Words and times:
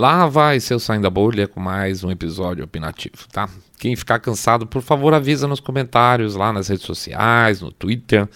Lá 0.00 0.26
vai 0.26 0.58
seu 0.60 0.80
Saindo 0.80 1.02
da 1.02 1.10
Bolha 1.10 1.46
com 1.46 1.60
mais 1.60 2.02
um 2.02 2.10
episódio 2.10 2.64
opinativo, 2.64 3.28
tá? 3.30 3.50
Quem 3.78 3.94
ficar 3.94 4.18
cansado, 4.18 4.66
por 4.66 4.80
favor, 4.80 5.12
avisa 5.12 5.46
nos 5.46 5.60
comentários, 5.60 6.34
lá 6.34 6.54
nas 6.54 6.68
redes 6.68 6.86
sociais, 6.86 7.60
no 7.60 7.70
Twitter, 7.70 8.26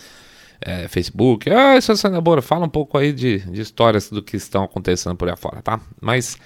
é, 0.61 0.87
Facebook. 0.89 1.49
Ah, 1.49 1.81
seu 1.81 1.97
Saindo 1.97 2.17
da 2.17 2.21
Bolha, 2.21 2.43
fala 2.43 2.67
um 2.67 2.69
pouco 2.69 2.99
aí 2.99 3.15
de, 3.15 3.39
de 3.51 3.63
histórias 3.63 4.11
do 4.11 4.23
que 4.23 4.37
estão 4.37 4.63
acontecendo 4.63 5.17
por 5.17 5.27
aí 5.27 5.33
afora, 5.33 5.63
tá? 5.63 5.81
Mas 6.03 6.37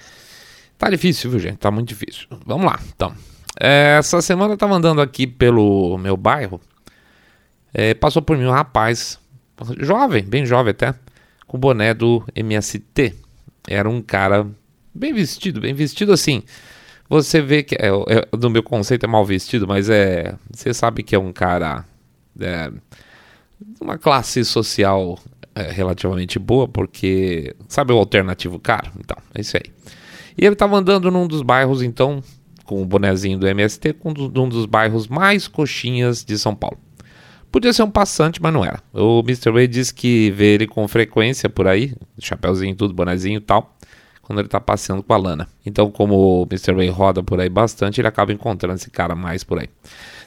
tá 0.77 0.89
difícil, 0.89 1.29
viu, 1.31 1.39
gente? 1.41 1.57
Tá 1.57 1.69
muito 1.69 1.89
difícil. 1.89 2.25
Vamos 2.45 2.65
lá, 2.65 2.79
então. 2.95 3.13
É, 3.59 3.97
essa 3.99 4.21
semana 4.21 4.53
eu 4.53 4.57
tava 4.57 4.75
andando 4.75 5.01
aqui 5.01 5.27
pelo 5.27 5.97
meu 5.97 6.15
bairro, 6.15 6.61
é, 7.73 7.93
passou 7.93 8.21
por 8.21 8.37
mim 8.37 8.45
um 8.45 8.51
rapaz, 8.51 9.19
jovem, 9.79 10.23
bem 10.23 10.45
jovem 10.45 10.71
até, 10.71 10.95
com 11.45 11.57
boné 11.57 11.93
do 11.93 12.23
MST. 12.33 13.15
Era 13.67 13.89
um 13.89 14.01
cara 14.01 14.47
bem 14.99 15.13
vestido, 15.13 15.61
bem 15.61 15.73
vestido 15.73 16.11
assim. 16.11 16.43
Você 17.09 17.41
vê 17.41 17.63
que, 17.63 17.75
é, 17.75 17.87
é, 17.87 18.37
do 18.37 18.49
meu 18.49 18.61
conceito, 18.61 19.05
é 19.05 19.07
mal 19.07 19.25
vestido, 19.25 19.67
mas 19.67 19.89
é. 19.89 20.35
Você 20.51 20.73
sabe 20.73 21.01
que 21.01 21.15
é 21.15 21.19
um 21.19 21.31
cara. 21.31 21.85
É, 22.39 22.71
uma 23.81 23.97
classe 23.97 24.45
social 24.45 25.17
é, 25.55 25.71
relativamente 25.71 26.37
boa, 26.37 26.67
porque. 26.67 27.55
Sabe 27.67 27.93
o 27.93 27.97
alternativo 27.97 28.59
caro? 28.59 28.91
Então, 28.99 29.17
é 29.33 29.41
isso 29.41 29.57
aí. 29.57 29.73
E 30.37 30.45
ele 30.45 30.53
estava 30.53 30.77
andando 30.77 31.09
num 31.09 31.27
dos 31.27 31.41
bairros, 31.41 31.81
então, 31.81 32.21
com 32.63 32.81
o 32.81 32.85
bonezinho 32.85 33.39
do 33.39 33.47
MST, 33.47 33.93
com 33.93 34.09
um 34.11 34.47
dos 34.47 34.65
bairros 34.67 35.07
mais 35.07 35.47
coxinhas 35.47 36.23
de 36.23 36.37
São 36.37 36.53
Paulo. 36.53 36.77
Podia 37.51 37.73
ser 37.73 37.81
um 37.81 37.89
passante, 37.89 38.39
mas 38.39 38.53
não 38.53 38.63
era. 38.63 38.79
O 38.93 39.21
Mr. 39.21 39.51
Way 39.51 39.67
disse 39.67 39.91
que 39.91 40.29
vê 40.29 40.53
ele 40.53 40.67
com 40.67 40.87
frequência 40.87 41.49
por 41.49 41.67
aí, 41.67 41.95
chapéuzinho, 42.19 42.75
tudo, 42.75 42.93
bonezinho 42.93 43.37
e 43.37 43.41
tal 43.41 43.75
quando 44.29 44.37
ele 44.37 44.47
está 44.47 44.61
passeando 44.61 45.01
com 45.01 45.11
a 45.11 45.17
Lana. 45.17 45.47
Então, 45.65 45.89
como 45.89 46.43
o 46.43 46.43
Mr. 46.43 46.75
Ray 46.75 46.87
roda 46.87 47.23
por 47.23 47.39
aí 47.39 47.49
bastante, 47.49 47.99
ele 47.99 48.07
acaba 48.07 48.31
encontrando 48.31 48.75
esse 48.75 48.91
cara 48.91 49.15
mais 49.15 49.43
por 49.43 49.57
aí. 49.57 49.67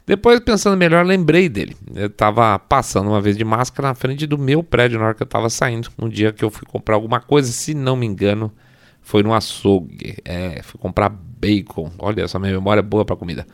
Depois, 0.05 0.41
pensando 0.41 0.77
melhor, 0.77 1.07
lembrei 1.07 1.49
dele. 1.49 1.77
Eu 1.95 2.09
estava 2.09 2.59
passando 2.59 3.11
uma 3.11 3.21
vez 3.21 3.37
de 3.37 3.45
máscara 3.45 3.87
na 3.87 3.95
frente 3.95 4.27
do 4.27 4.37
meu 4.37 4.61
prédio 4.61 4.99
na 4.99 5.05
hora 5.05 5.15
que 5.15 5.23
eu 5.23 5.25
estava 5.25 5.49
saindo. 5.49 5.89
Um 5.97 6.09
dia 6.09 6.33
que 6.33 6.45
eu 6.45 6.51
fui 6.51 6.67
comprar 6.67 6.97
alguma 6.97 7.21
coisa, 7.21 7.53
se 7.53 7.75
não 7.75 7.95
me 7.95 8.05
engano, 8.05 8.53
foi 9.01 9.23
no 9.23 9.33
açougue. 9.33 10.17
É, 10.25 10.61
fui 10.65 10.81
comprar 10.81 11.09
bacon. 11.09 11.93
Olha, 11.97 12.23
essa 12.23 12.41
minha 12.41 12.55
memória 12.55 12.81
é 12.81 12.83
boa 12.83 13.05
para 13.05 13.15
comida. 13.15 13.47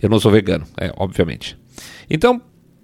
Eu 0.00 0.08
não 0.08 0.18
sou 0.18 0.32
vegano, 0.32 0.64
é, 0.78 0.90
obviamente. 0.96 1.58
Então, 2.08 2.40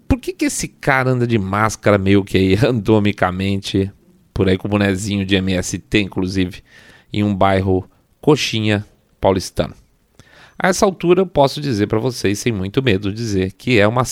por 0.07 0.21
que, 0.21 0.35
que 0.35 0.45
esse 0.45 0.69
cara 0.69 1.13
anda 1.13 1.27
de 1.27 1.39
máscara 1.39 1.97
meio 1.97 2.23
que 2.23 2.37
aí 2.37 2.53
randomicamente, 2.61 3.91
por 4.35 4.51
aí 4.51 4.59
com 4.59 4.69
o 4.69 4.71
bonezinho 4.71 5.25
de 5.25 5.35
MST, 5.35 5.99
inclusive? 5.99 6.63
Em 7.13 7.23
um 7.23 7.35
bairro 7.35 7.89
coxinha 8.21 8.85
paulistano. 9.21 9.75
A 10.59 10.69
essa 10.69 10.87
altura 10.87 11.21
eu 11.21 11.27
posso 11.27 11.61
dizer 11.61 11.87
para 11.87 11.99
vocês, 11.99 12.39
sem 12.39 12.51
muito 12.51 12.83
medo, 12.83 13.13
dizer 13.13 13.53
que 13.53 13.79
é 13.79 13.87
uma, 13.87 14.03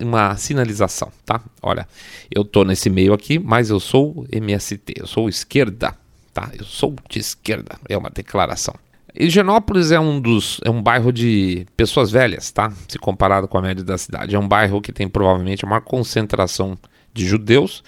uma 0.00 0.36
sinalização, 0.36 1.12
tá? 1.26 1.42
Olha, 1.62 1.86
eu 2.34 2.42
tô 2.42 2.64
nesse 2.64 2.88
meio 2.88 3.12
aqui, 3.12 3.38
mas 3.38 3.68
eu 3.68 3.78
sou 3.78 4.26
MST, 4.32 4.94
eu 4.96 5.06
sou 5.06 5.28
esquerda, 5.28 5.94
tá? 6.32 6.50
Eu 6.58 6.64
sou 6.64 6.94
de 7.08 7.18
esquerda, 7.18 7.78
é 7.86 7.98
uma 7.98 8.08
declaração. 8.08 8.74
Higienópolis 9.14 9.90
é 9.90 10.00
um 10.00 10.20
dos 10.20 10.60
é 10.64 10.70
um 10.70 10.82
bairro 10.82 11.12
de 11.12 11.66
pessoas 11.76 12.10
velhas, 12.10 12.50
tá? 12.50 12.72
Se 12.88 12.98
comparado 12.98 13.46
com 13.46 13.58
a 13.58 13.62
média 13.62 13.84
da 13.84 13.98
cidade, 13.98 14.34
é 14.34 14.38
um 14.38 14.48
bairro 14.48 14.80
que 14.80 14.92
tem 14.92 15.08
provavelmente 15.08 15.64
uma 15.64 15.80
concentração 15.80 16.78
de 17.12 17.26
judeus 17.26 17.82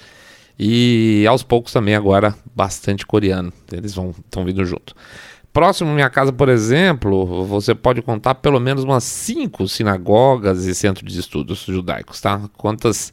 e 0.58 1.26
aos 1.28 1.42
poucos 1.42 1.72
também 1.72 1.94
agora 1.94 2.34
bastante 2.54 3.06
coreano. 3.06 3.52
Eles 3.70 3.94
vão 3.94 4.10
estão 4.10 4.44
vindo 4.44 4.64
junto. 4.64 4.94
Próximo 5.52 5.90
à 5.90 5.94
minha 5.94 6.08
casa, 6.08 6.32
por 6.32 6.48
exemplo, 6.48 7.44
você 7.44 7.74
pode 7.74 8.00
contar 8.00 8.36
pelo 8.36 8.58
menos 8.58 8.84
umas 8.84 9.04
cinco 9.04 9.68
sinagogas 9.68 10.64
e 10.64 10.74
centros 10.74 11.12
de 11.12 11.20
estudos 11.20 11.64
judaicos, 11.66 12.22
tá? 12.22 12.40
Quantas, 12.56 13.12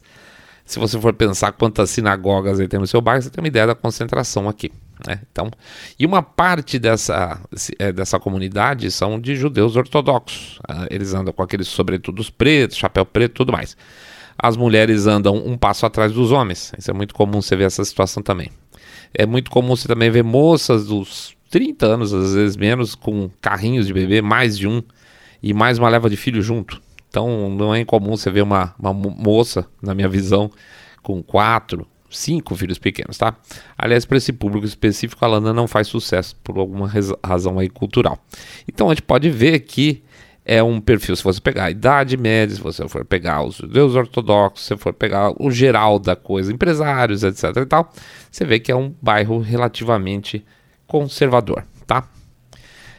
se 0.64 0.78
você 0.78 0.98
for 0.98 1.12
pensar 1.12 1.52
quantas 1.52 1.90
sinagogas 1.90 2.58
aí 2.58 2.66
tem 2.66 2.80
no 2.80 2.86
seu 2.86 3.02
bairro, 3.02 3.20
você 3.20 3.28
tem 3.28 3.42
uma 3.42 3.48
ideia 3.48 3.66
da 3.66 3.74
concentração 3.74 4.48
aqui. 4.48 4.72
Né? 5.06 5.20
Então, 5.30 5.50
e 5.98 6.06
uma 6.06 6.22
parte 6.22 6.78
dessa, 6.78 7.40
é, 7.78 7.92
dessa 7.92 8.18
comunidade 8.18 8.90
são 8.90 9.20
de 9.20 9.36
judeus 9.36 9.76
ortodoxos. 9.76 10.58
Ah, 10.66 10.86
eles 10.90 11.12
andam 11.12 11.34
com 11.34 11.42
aqueles 11.42 11.68
sobretudos 11.68 12.30
pretos, 12.30 12.78
chapéu 12.78 13.04
preto, 13.04 13.34
tudo 13.34 13.52
mais 13.52 13.76
as 14.42 14.56
mulheres 14.56 15.06
andam 15.06 15.36
um 15.36 15.56
passo 15.56 15.84
atrás 15.84 16.12
dos 16.12 16.32
homens. 16.32 16.72
Isso 16.78 16.90
é 16.90 16.94
muito 16.94 17.14
comum 17.14 17.42
você 17.42 17.54
ver 17.54 17.64
essa 17.64 17.84
situação 17.84 18.22
também. 18.22 18.50
É 19.12 19.26
muito 19.26 19.50
comum 19.50 19.76
você 19.76 19.86
também 19.86 20.10
ver 20.10 20.24
moças 20.24 20.86
dos 20.86 21.36
30 21.50 21.86
anos, 21.86 22.14
às 22.14 22.34
vezes 22.34 22.56
menos, 22.56 22.94
com 22.94 23.28
carrinhos 23.40 23.86
de 23.86 23.92
bebê, 23.92 24.22
mais 24.22 24.56
de 24.56 24.66
um, 24.66 24.82
e 25.42 25.52
mais 25.52 25.78
uma 25.78 25.88
leva 25.88 26.08
de 26.08 26.16
filho 26.16 26.40
junto. 26.40 26.80
Então 27.08 27.50
não 27.50 27.74
é 27.74 27.80
incomum 27.80 28.16
você 28.16 28.30
ver 28.30 28.42
uma, 28.42 28.74
uma 28.78 28.94
moça, 28.94 29.66
na 29.82 29.94
minha 29.94 30.08
visão, 30.08 30.50
com 31.02 31.22
quatro, 31.22 31.86
cinco 32.08 32.54
filhos 32.54 32.78
pequenos, 32.78 33.18
tá? 33.18 33.36
Aliás, 33.76 34.04
para 34.04 34.16
esse 34.16 34.32
público 34.32 34.64
específico, 34.64 35.24
a 35.24 35.28
Lana 35.28 35.52
não 35.52 35.66
faz 35.66 35.88
sucesso 35.88 36.36
por 36.42 36.56
alguma 36.58 36.90
razão 37.22 37.58
aí 37.58 37.68
cultural. 37.68 38.18
Então 38.66 38.88
a 38.88 38.94
gente 38.94 39.02
pode 39.02 39.28
ver 39.28 39.60
que 39.60 40.02
é 40.50 40.60
um 40.60 40.80
perfil, 40.80 41.14
se 41.14 41.22
você 41.22 41.40
pegar 41.40 41.66
a 41.66 41.70
Idade 41.70 42.16
Média, 42.16 42.56
se 42.56 42.60
você 42.60 42.88
for 42.88 43.04
pegar 43.04 43.40
os 43.44 43.54
judeus 43.54 43.94
ortodoxos, 43.94 44.66
se 44.66 44.76
for 44.76 44.92
pegar 44.92 45.32
o 45.40 45.48
geral 45.48 45.96
da 45.96 46.16
coisa, 46.16 46.52
empresários, 46.52 47.22
etc 47.22 47.56
e 47.58 47.66
tal, 47.66 47.92
você 48.28 48.44
vê 48.44 48.58
que 48.58 48.72
é 48.72 48.74
um 48.74 48.92
bairro 49.00 49.38
relativamente 49.38 50.44
conservador, 50.88 51.64
tá? 51.86 52.08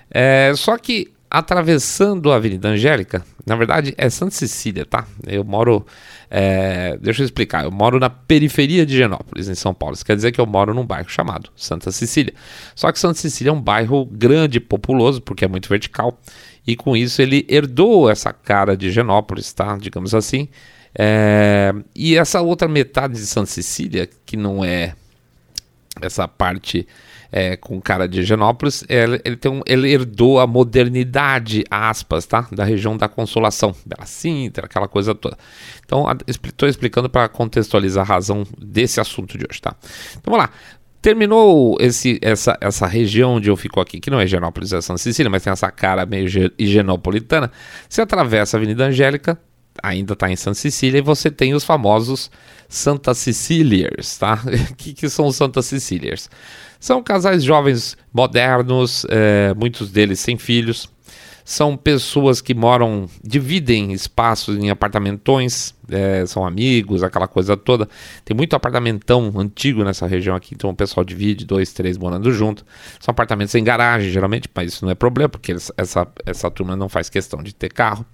É, 0.09 0.53
só 0.55 0.77
que 0.77 1.11
atravessando 1.29 2.31
a 2.31 2.37
Avenida 2.37 2.69
Angélica, 2.69 3.21
na 3.45 3.57
verdade 3.57 3.93
é 3.97 4.09
Santa 4.09 4.31
Cecília, 4.31 4.85
tá? 4.85 5.05
Eu 5.27 5.43
moro, 5.43 5.85
é, 6.29 6.97
deixa 7.01 7.21
eu 7.21 7.25
explicar, 7.25 7.65
eu 7.65 7.71
moro 7.71 7.99
na 7.99 8.09
periferia 8.09 8.85
de 8.85 8.95
Genópolis, 8.95 9.49
em 9.49 9.55
São 9.55 9.73
Paulo. 9.73 9.95
Isso 9.95 10.05
quer 10.05 10.15
dizer 10.15 10.31
que 10.31 10.39
eu 10.39 10.45
moro 10.45 10.73
num 10.73 10.85
bairro 10.85 11.09
chamado 11.09 11.49
Santa 11.53 11.91
Cecília. 11.91 12.33
Só 12.75 12.89
que 12.93 12.99
Santa 12.99 13.15
Cecília 13.15 13.49
é 13.49 13.53
um 13.53 13.61
bairro 13.61 14.05
grande, 14.05 14.61
populoso, 14.61 15.21
porque 15.21 15.43
é 15.43 15.49
muito 15.49 15.67
vertical 15.67 16.17
e 16.65 16.75
com 16.75 16.95
isso 16.95 17.21
ele 17.21 17.45
herdou 17.49 18.09
essa 18.09 18.31
cara 18.31 18.75
de 18.77 18.91
Genópolis, 18.91 19.51
tá? 19.53 19.77
Digamos 19.77 20.13
assim. 20.13 20.47
É... 20.97 21.73
E 21.95 22.17
essa 22.17 22.41
outra 22.41 22.67
metade 22.67 23.13
de 23.13 23.25
Santa 23.25 23.47
Cecília, 23.47 24.09
que 24.25 24.37
não 24.37 24.63
é 24.63 24.93
essa 26.01 26.27
parte 26.27 26.87
é, 27.31 27.55
com 27.55 27.79
cara 27.79 28.07
de 28.07 28.23
Genópolis, 28.23 28.83
ele, 28.89 29.21
ele, 29.23 29.39
um, 29.45 29.61
ele 29.65 29.89
herdou 29.89 30.39
a 30.39 30.45
modernidade, 30.45 31.63
aspas, 31.71 32.25
tá? 32.25 32.45
Da 32.51 32.65
região 32.65 32.97
da 32.97 33.07
Consolação, 33.07 33.73
Bela 33.85 34.05
Sintra, 34.05 34.65
aquela 34.65 34.87
coisa 34.87 35.15
toda. 35.15 35.37
Então, 35.85 36.05
estou 36.27 36.67
explicando 36.67 37.09
para 37.09 37.29
contextualizar 37.29 38.03
a 38.03 38.13
razão 38.13 38.45
desse 38.57 38.99
assunto 38.99 39.37
de 39.37 39.45
hoje, 39.49 39.61
tá? 39.61 39.75
Então, 40.11 40.33
vamos 40.33 40.39
lá. 40.39 40.51
Terminou 41.01 41.77
esse, 41.79 42.19
essa, 42.21 42.55
essa 42.61 42.85
região 42.85 43.35
onde 43.35 43.49
eu 43.49 43.57
fico 43.57 43.79
aqui, 43.79 43.99
que 43.99 44.11
não 44.11 44.19
é 44.19 44.25
Higienópolis, 44.25 44.71
é 44.71 44.81
Santa 44.81 44.99
Cecília, 44.99 45.31
mas 45.31 45.43
tem 45.43 45.51
essa 45.51 45.71
cara 45.71 46.05
meio 46.05 46.27
higienopolitana. 46.59 47.51
Você 47.89 48.01
atravessa 48.01 48.55
a 48.55 48.59
Avenida 48.59 48.85
Angélica, 48.85 49.39
ainda 49.81 50.13
está 50.13 50.29
em 50.29 50.35
Santa 50.35 50.55
Cecília, 50.55 50.99
e 50.99 51.01
você 51.01 51.31
tem 51.31 51.55
os 51.55 51.63
famosos 51.63 52.29
Santa 52.69 53.13
Ceciliers, 53.15 54.17
tá? 54.17 54.41
O 54.71 54.75
que, 54.77 54.93
que 54.93 55.09
são 55.09 55.25
os 55.25 55.35
Santa 55.35 55.61
Ceciliers? 55.63 56.29
São 56.79 57.01
casais 57.01 57.43
jovens 57.43 57.97
modernos, 58.13 59.05
é, 59.09 59.53
muitos 59.55 59.89
deles 59.91 60.19
sem 60.19 60.37
filhos, 60.37 60.87
são 61.43 61.75
pessoas 61.75 62.41
que 62.41 62.53
moram, 62.53 63.07
dividem 63.23 63.91
espaços 63.91 64.57
em 64.57 64.69
apartamentões, 64.69 65.73
é, 65.89 66.25
são 66.25 66.45
amigos, 66.45 67.03
aquela 67.03 67.27
coisa 67.27 67.57
toda. 67.57 67.87
Tem 68.23 68.35
muito 68.35 68.55
apartamentão 68.55 69.31
antigo 69.37 69.83
nessa 69.83 70.07
região 70.07 70.35
aqui, 70.35 70.53
então 70.55 70.69
o 70.69 70.75
pessoal 70.75 71.03
divide, 71.03 71.45
dois, 71.45 71.73
três 71.73 71.97
morando 71.97 72.31
junto. 72.31 72.65
São 72.99 73.11
apartamentos 73.11 73.53
em 73.55 73.63
garagem, 73.63 74.11
geralmente, 74.11 74.49
mas 74.53 74.73
isso 74.73 74.85
não 74.85 74.91
é 74.91 74.95
problema, 74.95 75.29
porque 75.29 75.55
essa, 75.77 76.07
essa 76.25 76.51
turma 76.51 76.75
não 76.75 76.87
faz 76.87 77.09
questão 77.09 77.41
de 77.43 77.53
ter 77.53 77.71
carro. 77.71 78.05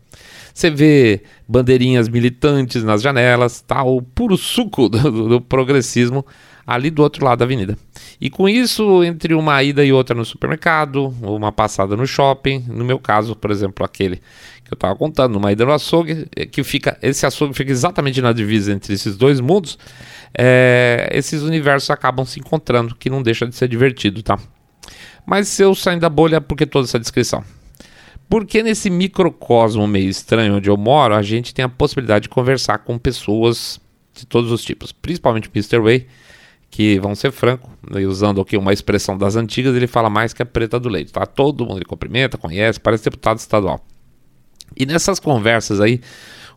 Você 0.54 0.72
vê 0.72 1.22
bandeirinhas 1.48 2.10
militantes 2.10 2.84
nas 2.84 3.02
janelas, 3.02 3.62
tá? 3.62 3.84
O 3.84 4.02
puro 4.02 4.38
suco 4.38 4.90
do, 4.90 5.30
do 5.30 5.42
progressismo 5.42 6.26
ali 6.68 6.90
do 6.90 7.02
outro 7.02 7.24
lado 7.24 7.40
da 7.40 7.46
avenida. 7.46 7.78
E 8.20 8.30
com 8.30 8.50
isso, 8.50 9.02
entre 9.02 9.34
uma 9.34 9.64
ida 9.64 9.86
e 9.86 9.94
outra 9.94 10.14
no 10.14 10.26
supermercado, 10.26 11.08
uma 11.22 11.52
passada 11.52 11.96
no 11.96 12.06
shopping, 12.06 12.66
no 12.68 12.84
meu 12.84 13.00
caso, 13.00 13.34
por 13.34 13.50
exemplo, 13.50 13.86
aquele 13.86 14.18
que 14.18 14.74
eu 14.74 14.76
estava 14.76 14.94
contando, 14.98 15.38
uma 15.38 15.50
ida 15.50 15.66
no 15.66 15.72
açougue, 15.72 16.28
é, 16.36 16.46
que 16.46 16.62
fica, 16.62 16.98
esse 17.02 17.26
açougue 17.26 17.54
fica 17.54 17.72
exatamente 17.72 18.22
na 18.22 18.34
divisa 18.34 18.74
entre 18.74 18.94
esses 18.94 19.16
dois 19.16 19.40
mundos, 19.40 19.80
é, 20.38 21.10
esses 21.14 21.42
universos 21.42 21.90
acabam 21.90 22.26
se 22.26 22.42
encontrando, 22.42 22.94
que 22.94 23.10
não 23.10 23.24
deixa 23.24 23.48
de 23.48 23.56
ser 23.56 23.70
divertido, 23.70 24.22
tá? 24.22 24.38
Mas 25.26 25.48
se 25.48 25.62
eu 25.64 25.74
sair 25.74 26.00
da 26.00 26.10
bolha, 26.10 26.42
por 26.42 26.58
que 26.58 26.66
toda 26.66 26.86
essa 26.86 27.00
descrição? 27.00 27.46
Porque 28.30 28.62
nesse 28.62 28.90
microcosmo 28.90 29.88
meio 29.88 30.10
estranho 30.10 30.58
onde 30.58 30.70
eu 30.70 30.76
moro, 30.76 31.16
a 31.16 31.22
gente 31.22 31.54
tem 31.54 31.64
a 31.64 31.70
possibilidade 31.70 32.24
de 32.24 32.30
conversar 32.30 32.80
com 32.80 32.98
pessoas 32.98 33.80
de 34.14 34.26
todos 34.26 34.52
os 34.52 34.64
tipos, 34.64 34.92
principalmente 34.92 35.48
o 35.48 35.52
Mr. 35.54 35.80
Way, 35.80 36.08
que, 36.70 37.00
vamos 37.00 37.20
ser 37.20 37.32
franco, 37.32 37.70
né, 37.90 38.06
usando 38.06 38.42
aqui 38.42 38.58
uma 38.58 38.74
expressão 38.74 39.18
das 39.18 39.36
antigas, 39.36 39.76
ele 39.76 39.88
fala 39.88 40.10
mais 40.10 40.34
que 40.34 40.42
a 40.42 40.46
preta 40.46 40.80
do 40.80 40.90
leite, 40.90 41.12
tá? 41.12 41.26
Todo 41.26 41.66
mundo 41.66 41.78
ele 41.78 41.86
cumprimenta, 41.86 42.38
conhece, 42.38 42.80
parece 42.80 43.06
deputado 43.06 43.38
estadual. 43.38 43.86
E 44.76 44.86
nessas 44.86 45.20
conversas 45.20 45.80
aí, 45.80 46.02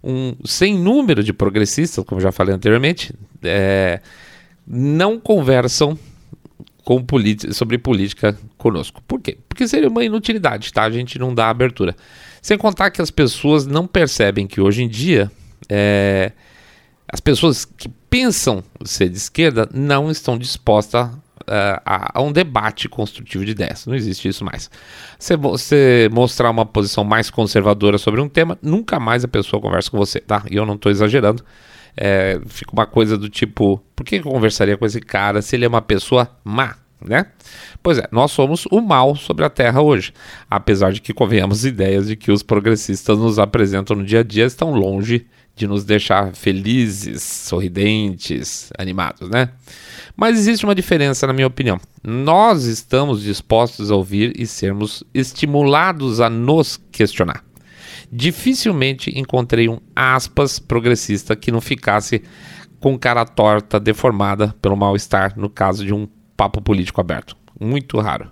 um 0.03 0.35
sem 0.45 0.77
número 0.77 1.23
de 1.23 1.33
progressistas, 1.33 2.05
como 2.05 2.21
já 2.21 2.33
falei 2.33 2.55
anteriormente, 2.55 3.15
é, 3.43 4.01
não 4.67 5.19
conversam 5.19 5.99
com 6.85 7.05
sobre 7.53 7.79
política 7.79 8.37
conosco. 8.59 9.01
Por 9.07 9.21
quê? 9.21 9.39
Porque 9.49 9.69
seria 9.69 9.89
uma 9.89 10.05
inutilidade, 10.05 10.73
tá? 10.73 10.83
A 10.83 10.91
gente 10.91 11.19
não 11.19 11.35
dá 11.35 11.49
abertura. 11.49 11.95
Sem 12.43 12.59
contar 12.59 12.91
que 12.91 13.01
as 13.01 13.11
pessoas 13.11 13.67
não 13.67 13.87
percebem 13.87 14.47
que 14.47 14.61
hoje 14.61 14.83
em 14.83 14.89
dia 14.89 15.31
é, 15.69 16.33
as 17.09 17.21
pessoas 17.21 17.65
que 17.65 17.89
pensam 18.11 18.63
ser 18.85 19.09
de 19.09 19.17
esquerda 19.17 19.69
não 19.73 20.11
estão 20.11 20.37
dispostas 20.37 21.07
uh, 21.07 21.81
a, 21.87 22.19
a, 22.19 22.23
um 22.23 22.33
debate 22.33 22.89
construtivo 22.89 23.45
de 23.45 23.53
ideias. 23.53 23.87
Não 23.87 23.95
existe 23.95 24.29
isso 24.29 24.45
mais. 24.45 24.69
Se 25.19 25.37
você 25.37 26.11
mostrar 26.13 26.51
uma 26.51 26.67
posição 26.67 27.05
mais 27.05 27.31
conservadora 27.31 27.97
sobre 27.97 28.21
um 28.21 28.29
tema, 28.29 28.59
nunca 28.61 28.99
mais 28.99 29.25
a 29.25 29.29
pessoa 29.29 29.63
conversa 29.63 29.91
com 29.91 29.97
você, 29.97 30.21
tá? 30.21 30.43
E 30.51 30.57
eu 30.57 30.67
não 30.67 30.75
estou 30.75 30.91
exagerando. 30.91 31.45
É, 31.97 32.41
fica 32.47 32.73
uma 32.73 32.87
coisa 32.87 33.17
do 33.17 33.29
tipo: 33.29 33.83
por 33.95 34.05
que 34.05 34.17
eu 34.17 34.23
conversaria 34.23 34.77
com 34.77 34.85
esse 34.85 35.01
cara 35.01 35.41
se 35.41 35.57
ele 35.57 35.65
é 35.65 35.69
uma 35.69 35.83
pessoa 35.83 36.31
má? 36.45 36.77
Né? 37.03 37.25
Pois 37.83 37.97
é, 37.97 38.07
nós 38.13 38.31
somos 38.31 38.67
o 38.71 38.79
mal 38.79 39.17
sobre 39.17 39.43
a 39.43 39.49
Terra 39.49 39.81
hoje, 39.81 40.13
apesar 40.51 40.93
de 40.93 41.01
que 41.01 41.15
convenhamos 41.15 41.65
ideias 41.65 42.09
de 42.09 42.15
que 42.15 42.31
os 42.31 42.43
progressistas 42.43 43.17
nos 43.17 43.39
apresentam 43.39 43.97
no 43.97 44.05
dia 44.05 44.21
a 44.21 44.23
dia 44.23 44.45
estão 44.45 44.73
longe 44.75 45.27
de 45.55 45.67
nos 45.67 45.85
deixar 45.85 46.35
felizes, 46.35 47.23
sorridentes, 47.23 48.71
animados, 48.79 49.29
né? 49.29 49.51
Mas 50.17 50.39
existe 50.39 50.65
uma 50.65 50.75
diferença, 50.75 51.27
na 51.27 51.33
minha 51.33 51.47
opinião. 51.47 51.79
Nós 52.03 52.65
estamos 52.65 53.23
dispostos 53.23 53.91
a 53.91 53.97
ouvir 53.97 54.33
e 54.39 54.47
sermos 54.47 55.05
estimulados 55.15 56.21
a 56.21 56.31
nos 56.31 56.79
questionar. 56.91 57.45
Dificilmente 58.11 59.17
encontrei 59.19 59.69
um 59.69 59.79
aspas 59.95 60.59
progressista 60.59 61.37
que 61.37 61.53
não 61.53 61.61
ficasse 61.61 62.23
com 62.81 62.99
cara 62.99 63.25
torta, 63.25 63.79
deformada 63.79 64.55
pelo 64.61 64.77
mal-estar, 64.77 65.39
no 65.39 65.51
caso 65.51 65.85
de 65.85 65.93
um 65.93 66.09
papo 66.37 66.61
político 66.61 67.01
aberto. 67.01 67.37
Muito 67.61 68.01
raro. 68.01 68.31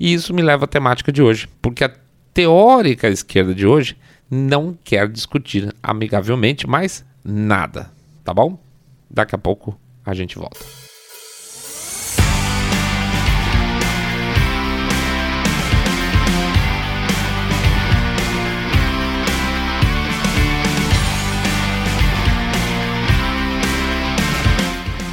E 0.00 0.12
isso 0.12 0.32
me 0.32 0.42
leva 0.42 0.64
à 0.64 0.68
temática 0.68 1.12
de 1.12 1.22
hoje, 1.22 1.46
porque 1.60 1.84
a 1.84 1.92
teórica 2.32 3.08
esquerda 3.08 3.54
de 3.54 3.66
hoje 3.66 3.96
não 4.34 4.76
quer 4.82 5.08
discutir 5.08 5.72
amigavelmente 5.80 6.66
mais 6.66 7.04
nada, 7.24 7.90
tá 8.24 8.34
bom? 8.34 8.58
Daqui 9.08 9.34
a 9.34 9.38
pouco 9.38 9.78
a 10.04 10.12
gente 10.12 10.36
volta. 10.36 10.58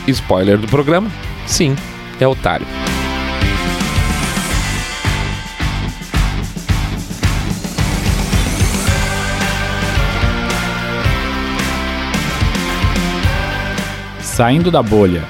Spoiler 0.08 0.58
do 0.58 0.68
programa? 0.68 1.10
Sim, 1.46 1.76
é 2.20 2.28
otário. 2.28 2.66
Saindo 14.42 14.72
da 14.72 14.82
bolha. 14.82 15.24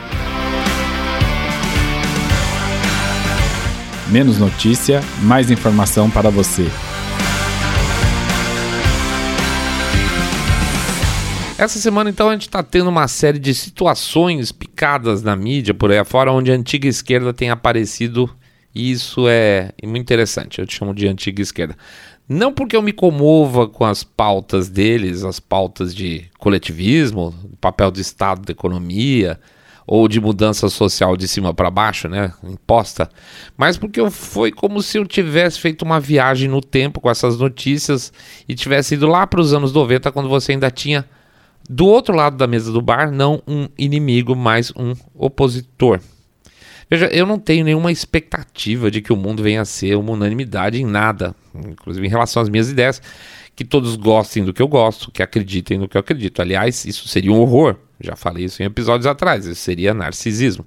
Menos 4.10 4.40
notícia, 4.40 5.02
mais 5.22 5.52
informação 5.52 6.10
para 6.10 6.30
você. 6.30 6.66
Essa 11.58 11.78
semana, 11.78 12.10
então, 12.10 12.30
a 12.30 12.32
gente 12.32 12.44
está 12.44 12.64
tendo 12.64 12.90
uma 12.90 13.06
série 13.10 13.38
de 13.38 13.54
situações 13.54 14.54
picadas 14.54 15.22
na 15.22 15.36
mídia 15.36 15.74
por 15.74 15.92
aí 15.92 15.98
afora, 15.98 16.32
onde 16.32 16.50
a 16.50 16.56
antiga 16.56 16.88
esquerda 16.88 17.34
tem 17.34 17.50
aparecido, 17.50 18.34
e 18.74 18.92
isso 18.94 19.28
é 19.28 19.74
muito 19.84 20.04
interessante. 20.04 20.60
Eu 20.60 20.66
te 20.66 20.74
chamo 20.74 20.96
de 20.96 21.10
antiga 21.10 21.42
esquerda. 21.42 21.76
Não 22.34 22.54
porque 22.54 22.78
eu 22.78 22.82
me 22.82 22.94
comova 22.94 23.68
com 23.68 23.84
as 23.84 24.06
pautas 24.06 24.70
deles, 24.70 25.26
as 25.26 25.38
pautas 25.38 25.94
de 25.94 26.30
coletivismo, 26.40 27.36
papel 27.60 27.92
do 27.92 28.00
Estado 28.00 28.44
da 28.44 28.54
economia, 28.54 29.38
ou 29.86 30.08
de 30.08 30.22
mudança 30.22 30.70
social 30.70 31.18
de 31.18 31.28
cima 31.28 31.54
para 31.54 31.70
baixo, 31.70 32.08
né, 32.08 32.32
imposta, 32.42 33.10
mas 33.58 33.78
porque 33.78 34.00
eu, 34.00 34.10
foi 34.10 34.50
como 34.50 34.82
se 34.82 34.98
eu 34.98 35.06
tivesse 35.06 35.60
feito 35.60 35.82
uma 35.82 36.00
viagem 36.00 36.48
no 36.48 36.62
tempo 36.62 37.02
com 37.02 37.10
essas 37.10 37.38
notícias 37.38 38.14
e 38.48 38.56
tivesse 38.56 38.94
ido 38.94 39.08
lá 39.08 39.28
para 39.28 39.42
os 39.42 39.54
anos 39.54 39.74
90, 39.74 40.10
quando 40.14 40.30
você 40.30 40.54
ainda 40.54 40.72
tinha 40.72 41.04
do 41.70 41.86
outro 41.86 42.16
lado 42.16 42.38
da 42.38 42.48
mesa 42.48 42.72
do 42.72 42.82
bar 42.82 43.12
não 43.12 43.44
um 43.46 43.68
inimigo, 43.78 44.38
mas 44.38 44.72
um 44.78 44.94
opositor. 45.14 46.00
Veja, 46.92 47.06
eu 47.06 47.26
não 47.26 47.40
tenho 47.40 47.64
nenhuma 47.64 47.90
expectativa 47.90 48.92
de 48.92 49.02
que 49.02 49.14
o 49.14 49.16
mundo 49.16 49.42
venha 49.42 49.62
a 49.62 49.66
ser 49.66 49.96
uma 49.96 50.12
unanimidade 50.12 50.82
em 50.82 50.86
nada, 50.86 51.34
inclusive 51.56 52.06
em 52.06 52.10
relação 52.10 52.42
às 52.42 52.50
minhas 52.50 52.70
ideias, 52.70 53.02
que 53.56 53.64
todos 53.64 53.96
gostem 53.96 54.44
do 54.44 54.54
que 54.54 54.62
eu 54.62 54.68
gosto, 54.68 55.10
que 55.10 55.24
acreditem 55.24 55.78
no 55.78 55.88
que 55.88 55.96
eu 55.96 56.02
acredito. 56.02 56.42
Aliás, 56.42 56.84
isso 56.84 57.08
seria 57.08 57.32
um 57.32 57.40
horror. 57.40 57.78
Já 57.98 58.18
falei 58.18 58.44
isso 58.44 58.62
em 58.62 58.66
episódios 58.66 59.06
atrás, 59.06 59.46
isso 59.46 59.62
seria 59.62 59.94
narcisismo. 59.94 60.66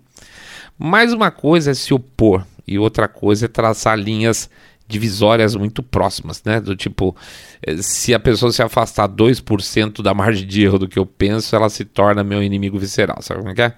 Mas 0.78 1.12
uma 1.12 1.30
coisa 1.30 1.72
é 1.72 1.74
se 1.74 1.92
opor 1.92 2.46
e 2.66 2.78
outra 2.78 3.06
coisa 3.06 3.44
é 3.44 3.48
traçar 3.48 3.98
linhas 3.98 4.48
divisórias 4.88 5.54
muito 5.54 5.82
próximas, 5.82 6.42
né? 6.42 6.58
Do 6.58 6.74
tipo, 6.74 7.14
eh, 7.66 7.76
se 7.82 8.14
a 8.14 8.18
pessoa 8.18 8.50
se 8.50 8.62
afastar 8.62 9.08
2% 9.08 10.02
da 10.02 10.14
margem 10.14 10.46
de 10.46 10.64
erro 10.64 10.78
do 10.78 10.88
que 10.88 10.98
eu 10.98 11.04
penso, 11.04 11.54
ela 11.54 11.68
se 11.68 11.84
torna 11.84 12.24
meu 12.24 12.42
inimigo 12.42 12.78
visceral, 12.78 13.20
sabe 13.20 13.40
como 13.40 13.52
é 13.52 13.54
que 13.54 13.62
é? 13.62 13.74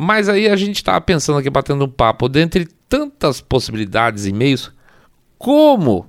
Mas 0.00 0.28
aí 0.28 0.48
a 0.48 0.54
gente 0.54 0.76
estava 0.76 1.00
pensando 1.00 1.40
aqui, 1.40 1.50
batendo 1.50 1.84
um 1.84 1.90
papo, 1.90 2.28
dentre 2.28 2.68
tantas 2.88 3.40
possibilidades 3.40 4.26
e 4.26 4.32
meios, 4.32 4.72
como, 5.36 6.06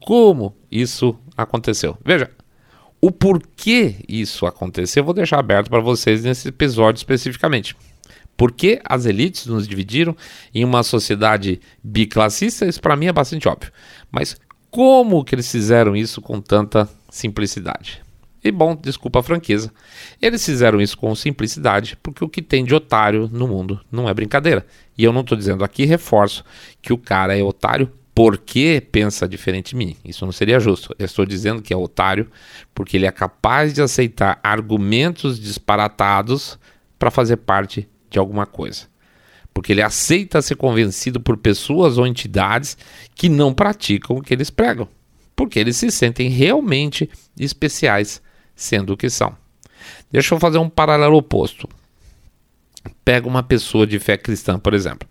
como 0.00 0.52
isso 0.68 1.16
aconteceu? 1.36 1.96
Veja, 2.04 2.28
o 3.00 3.12
porquê 3.12 4.04
isso 4.08 4.46
aconteceu 4.46 5.02
eu 5.02 5.04
vou 5.04 5.14
deixar 5.14 5.38
aberto 5.38 5.70
para 5.70 5.78
vocês 5.78 6.24
nesse 6.24 6.48
episódio 6.48 6.98
especificamente. 6.98 7.76
Porque 8.36 8.80
as 8.84 9.06
elites 9.06 9.46
nos 9.46 9.68
dividiram 9.68 10.16
em 10.52 10.64
uma 10.64 10.82
sociedade 10.82 11.60
biclassista, 11.84 12.66
isso 12.66 12.80
para 12.80 12.96
mim 12.96 13.06
é 13.06 13.12
bastante 13.12 13.46
óbvio. 13.46 13.70
Mas 14.10 14.36
como 14.72 15.24
que 15.24 15.36
eles 15.36 15.48
fizeram 15.48 15.94
isso 15.94 16.20
com 16.20 16.40
tanta 16.40 16.88
simplicidade? 17.08 18.02
E 18.42 18.50
bom, 18.50 18.74
desculpa 18.74 19.20
a 19.20 19.22
franqueza. 19.22 19.72
Eles 20.20 20.44
fizeram 20.44 20.80
isso 20.80 20.96
com 20.96 21.14
simplicidade, 21.14 21.96
porque 22.02 22.24
o 22.24 22.28
que 22.28 22.40
tem 22.40 22.64
de 22.64 22.74
otário 22.74 23.28
no 23.30 23.46
mundo 23.46 23.80
não 23.92 24.08
é 24.08 24.14
brincadeira. 24.14 24.66
E 24.96 25.04
eu 25.04 25.12
não 25.12 25.20
estou 25.20 25.36
dizendo 25.36 25.62
aqui, 25.62 25.84
reforço, 25.84 26.44
que 26.80 26.92
o 26.92 26.98
cara 26.98 27.36
é 27.36 27.42
otário 27.42 27.90
porque 28.14 28.82
pensa 28.92 29.28
diferente 29.28 29.70
de 29.70 29.76
mim. 29.76 29.96
Isso 30.04 30.24
não 30.24 30.32
seria 30.32 30.60
justo. 30.60 30.94
Eu 30.98 31.06
estou 31.06 31.24
dizendo 31.24 31.62
que 31.62 31.72
é 31.72 31.76
otário 31.76 32.28
porque 32.74 32.96
ele 32.96 33.06
é 33.06 33.10
capaz 33.10 33.72
de 33.72 33.80
aceitar 33.80 34.40
argumentos 34.42 35.38
disparatados 35.38 36.58
para 36.98 37.10
fazer 37.10 37.38
parte 37.38 37.88
de 38.10 38.18
alguma 38.18 38.46
coisa. 38.46 38.88
Porque 39.54 39.72
ele 39.72 39.82
aceita 39.82 40.42
ser 40.42 40.56
convencido 40.56 41.20
por 41.20 41.36
pessoas 41.36 41.98
ou 41.98 42.06
entidades 42.06 42.76
que 43.14 43.28
não 43.28 43.54
praticam 43.54 44.16
o 44.16 44.22
que 44.22 44.34
eles 44.34 44.50
pregam. 44.50 44.88
Porque 45.34 45.58
eles 45.58 45.76
se 45.76 45.90
sentem 45.90 46.28
realmente 46.28 47.08
especiais 47.38 48.20
sendo 48.60 48.92
o 48.92 48.96
que 48.96 49.08
são. 49.08 49.34
Deixa 50.12 50.34
eu 50.34 50.38
fazer 50.38 50.58
um 50.58 50.68
paralelo 50.68 51.16
oposto. 51.16 51.66
Pega 53.02 53.26
uma 53.26 53.42
pessoa 53.42 53.86
de 53.86 53.98
fé 53.98 54.18
cristã, 54.18 54.58
por 54.58 54.74
exemplo. 54.74 55.08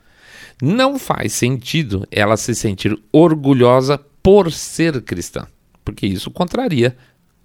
Não 0.61 0.99
faz 0.99 1.33
sentido 1.33 2.07
ela 2.11 2.37
se 2.37 2.53
sentir 2.53 2.97
orgulhosa 3.11 3.97
por 4.21 4.51
ser 4.51 5.01
cristã, 5.01 5.47
porque 5.83 6.05
isso 6.05 6.29
contraria 6.29 6.95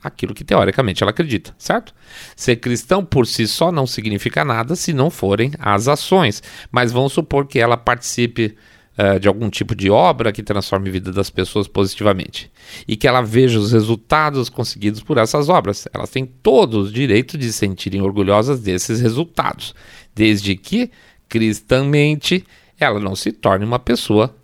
aquilo 0.02 0.34
que 0.34 0.44
teoricamente 0.44 1.02
ela 1.02 1.10
acredita, 1.10 1.54
certo? 1.56 1.94
Ser 2.36 2.56
cristão 2.56 3.02
por 3.02 3.26
si 3.26 3.46
só 3.46 3.72
não 3.72 3.86
significa 3.86 4.44
nada 4.44 4.76
se 4.76 4.92
não 4.92 5.08
forem 5.08 5.52
as 5.58 5.88
ações, 5.88 6.42
mas 6.70 6.92
vamos 6.92 7.14
supor 7.14 7.46
que 7.46 7.58
ela 7.58 7.78
participe 7.78 8.54
uh, 8.98 9.18
de 9.18 9.28
algum 9.28 9.50
tipo 9.50 9.74
de 9.74 9.90
obra 9.90 10.32
que 10.32 10.42
transforme 10.42 10.88
a 10.88 10.92
vida 10.92 11.12
das 11.12 11.30
pessoas 11.30 11.68
positivamente 11.68 12.50
e 12.86 12.96
que 12.96 13.06
ela 13.06 13.20
veja 13.20 13.58
os 13.58 13.72
resultados 13.72 14.48
conseguidos 14.48 15.02
por 15.02 15.18
essas 15.18 15.48
obras. 15.48 15.86
Elas 15.92 16.10
têm 16.10 16.24
todos 16.24 16.90
o 16.90 16.92
direito 16.92 17.36
de 17.36 17.46
se 17.46 17.58
sentirem 17.58 18.00
orgulhosas 18.00 18.60
desses 18.60 19.00
resultados, 19.00 19.74
desde 20.14 20.56
que, 20.56 20.90
cristãmente, 21.28 22.44
ela 22.78 23.00
não 23.00 23.14
se 23.14 23.32
torne 23.32 23.64
uma 23.64 23.78
pessoa 23.78 24.34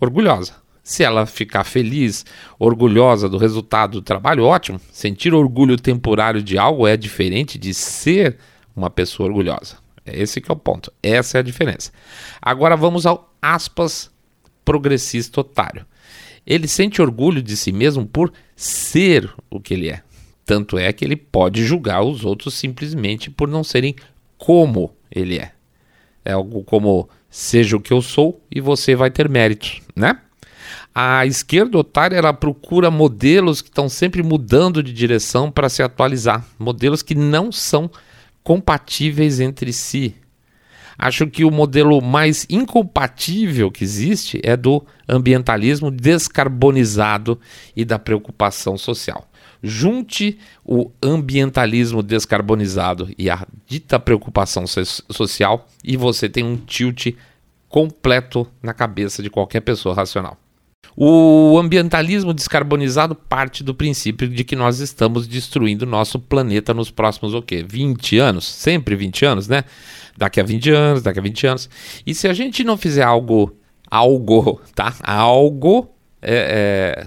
orgulhosa. 0.00 0.54
Se 0.82 1.04
ela 1.04 1.26
ficar 1.26 1.62
feliz, 1.64 2.24
orgulhosa 2.58 3.28
do 3.28 3.38
resultado 3.38 3.92
do 3.92 4.02
trabalho, 4.02 4.44
ótimo. 4.44 4.80
Sentir 4.90 5.34
orgulho 5.34 5.76
temporário 5.76 6.42
de 6.42 6.58
algo 6.58 6.86
é 6.86 6.96
diferente 6.96 7.58
de 7.58 7.72
ser 7.74 8.38
uma 8.74 8.90
pessoa 8.90 9.28
orgulhosa. 9.28 9.76
Esse 10.04 10.40
que 10.40 10.50
é 10.50 10.54
o 10.54 10.56
ponto. 10.56 10.92
Essa 11.02 11.38
é 11.38 11.40
a 11.40 11.44
diferença. 11.44 11.92
Agora 12.40 12.76
vamos 12.76 13.06
ao 13.06 13.32
aspas 13.40 14.10
progressista 14.64 15.40
otário. 15.40 15.86
Ele 16.46 16.66
sente 16.66 17.02
orgulho 17.02 17.42
de 17.42 17.56
si 17.56 17.72
mesmo 17.72 18.06
por 18.06 18.32
ser 18.56 19.32
o 19.50 19.60
que 19.60 19.74
ele 19.74 19.90
é. 19.90 20.02
Tanto 20.44 20.78
é 20.78 20.92
que 20.92 21.04
ele 21.04 21.16
pode 21.16 21.64
julgar 21.64 22.02
os 22.02 22.24
outros 22.24 22.54
simplesmente 22.54 23.30
por 23.30 23.48
não 23.48 23.62
serem 23.62 23.94
como 24.36 24.94
ele 25.10 25.38
é. 25.38 25.52
É 26.24 26.32
algo 26.32 26.64
como 26.64 27.08
seja 27.28 27.76
o 27.76 27.80
que 27.80 27.92
eu 27.92 28.02
sou 28.02 28.42
e 28.50 28.60
você 28.60 28.96
vai 28.96 29.10
ter 29.10 29.28
méritos, 29.28 29.80
né? 29.94 30.18
A 30.94 31.24
esquerda 31.24 31.78
otária 31.78 32.16
ela 32.16 32.32
procura 32.32 32.90
modelos 32.90 33.62
que 33.62 33.68
estão 33.68 33.88
sempre 33.88 34.22
mudando 34.22 34.82
de 34.82 34.92
direção 34.92 35.50
para 35.50 35.68
se 35.68 35.82
atualizar, 35.82 36.44
modelos 36.58 37.02
que 37.02 37.14
não 37.14 37.52
são 37.52 37.88
compatíveis 38.50 39.38
entre 39.38 39.72
si. 39.72 40.16
Acho 40.98 41.28
que 41.28 41.44
o 41.44 41.52
modelo 41.52 42.02
mais 42.02 42.44
incompatível 42.50 43.70
que 43.70 43.84
existe 43.84 44.40
é 44.42 44.56
do 44.56 44.84
ambientalismo 45.08 45.88
descarbonizado 45.88 47.38
e 47.76 47.84
da 47.84 47.96
preocupação 47.96 48.76
social. 48.76 49.30
Junte 49.62 50.36
o 50.64 50.90
ambientalismo 51.00 52.02
descarbonizado 52.02 53.08
e 53.16 53.30
a 53.30 53.46
dita 53.68 54.00
preocupação 54.00 54.66
so 54.66 54.82
social 55.08 55.68
e 55.84 55.96
você 55.96 56.28
tem 56.28 56.42
um 56.42 56.56
tilt 56.56 57.14
completo 57.68 58.48
na 58.60 58.74
cabeça 58.74 59.22
de 59.22 59.30
qualquer 59.30 59.60
pessoa 59.60 59.94
racional. 59.94 60.36
O 60.96 61.58
ambientalismo 61.58 62.34
descarbonizado 62.34 63.14
parte 63.14 63.64
do 63.64 63.74
princípio 63.74 64.28
de 64.28 64.44
que 64.44 64.54
nós 64.54 64.80
estamos 64.80 65.26
destruindo 65.26 65.86
nosso 65.86 66.18
planeta 66.18 66.74
nos 66.74 66.90
próximos 66.90 67.32
o 67.32 67.40
quê? 67.40 67.64
20 67.66 68.18
anos, 68.18 68.44
sempre 68.46 68.96
20 68.96 69.24
anos, 69.24 69.48
né? 69.48 69.64
Daqui 70.16 70.40
a 70.40 70.44
20 70.44 70.70
anos, 70.70 71.02
daqui 71.02 71.18
a 71.18 71.22
20 71.22 71.46
anos. 71.46 71.70
E 72.06 72.14
se 72.14 72.28
a 72.28 72.34
gente 72.34 72.62
não 72.64 72.76
fizer 72.76 73.02
algo 73.02 73.56
algo, 73.90 74.60
tá? 74.74 74.94
Algo 75.02 75.88
é, 76.22 77.06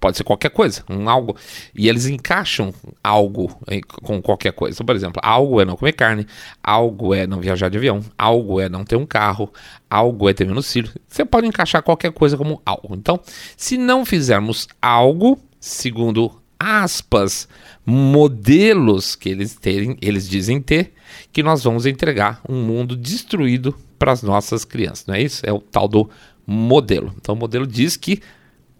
pode 0.00 0.16
ser 0.16 0.24
qualquer 0.24 0.50
coisa, 0.50 0.82
um 0.88 1.08
algo. 1.08 1.36
E 1.74 1.88
eles 1.88 2.06
encaixam 2.06 2.72
algo 3.04 3.54
com 4.02 4.20
qualquer 4.22 4.52
coisa. 4.52 4.74
Então, 4.74 4.86
por 4.86 4.96
exemplo, 4.96 5.20
algo 5.22 5.60
é 5.60 5.64
não 5.64 5.76
comer 5.76 5.92
carne, 5.92 6.26
algo 6.62 7.14
é 7.14 7.26
não 7.26 7.38
viajar 7.38 7.68
de 7.68 7.76
avião, 7.76 8.00
algo 8.16 8.58
é 8.60 8.68
não 8.68 8.84
ter 8.84 8.96
um 8.96 9.06
carro, 9.06 9.52
algo 9.88 10.28
é 10.28 10.32
ter 10.32 10.46
menos 10.46 10.72
filhos. 10.72 10.94
Você 11.06 11.24
pode 11.24 11.46
encaixar 11.46 11.82
qualquer 11.82 12.12
coisa 12.12 12.36
como 12.36 12.62
algo. 12.64 12.94
Então, 12.94 13.20
se 13.56 13.76
não 13.76 14.04
fizermos 14.04 14.66
algo, 14.80 15.38
segundo 15.60 16.40
aspas, 16.58 17.46
modelos 17.84 19.14
que 19.14 19.28
eles 19.28 19.54
terem, 19.54 19.96
eles 20.00 20.28
dizem 20.28 20.60
ter, 20.60 20.94
que 21.32 21.42
nós 21.42 21.62
vamos 21.62 21.86
entregar 21.86 22.40
um 22.48 22.62
mundo 22.62 22.96
destruído 22.96 23.74
para 23.98 24.12
as 24.12 24.22
nossas 24.22 24.64
crianças. 24.64 25.06
Não 25.06 25.14
é 25.14 25.22
isso? 25.22 25.44
É 25.44 25.52
o 25.52 25.60
tal 25.60 25.86
do 25.86 26.08
modelo. 26.46 27.14
Então, 27.18 27.34
o 27.34 27.38
modelo 27.38 27.66
diz 27.66 27.96
que 27.96 28.20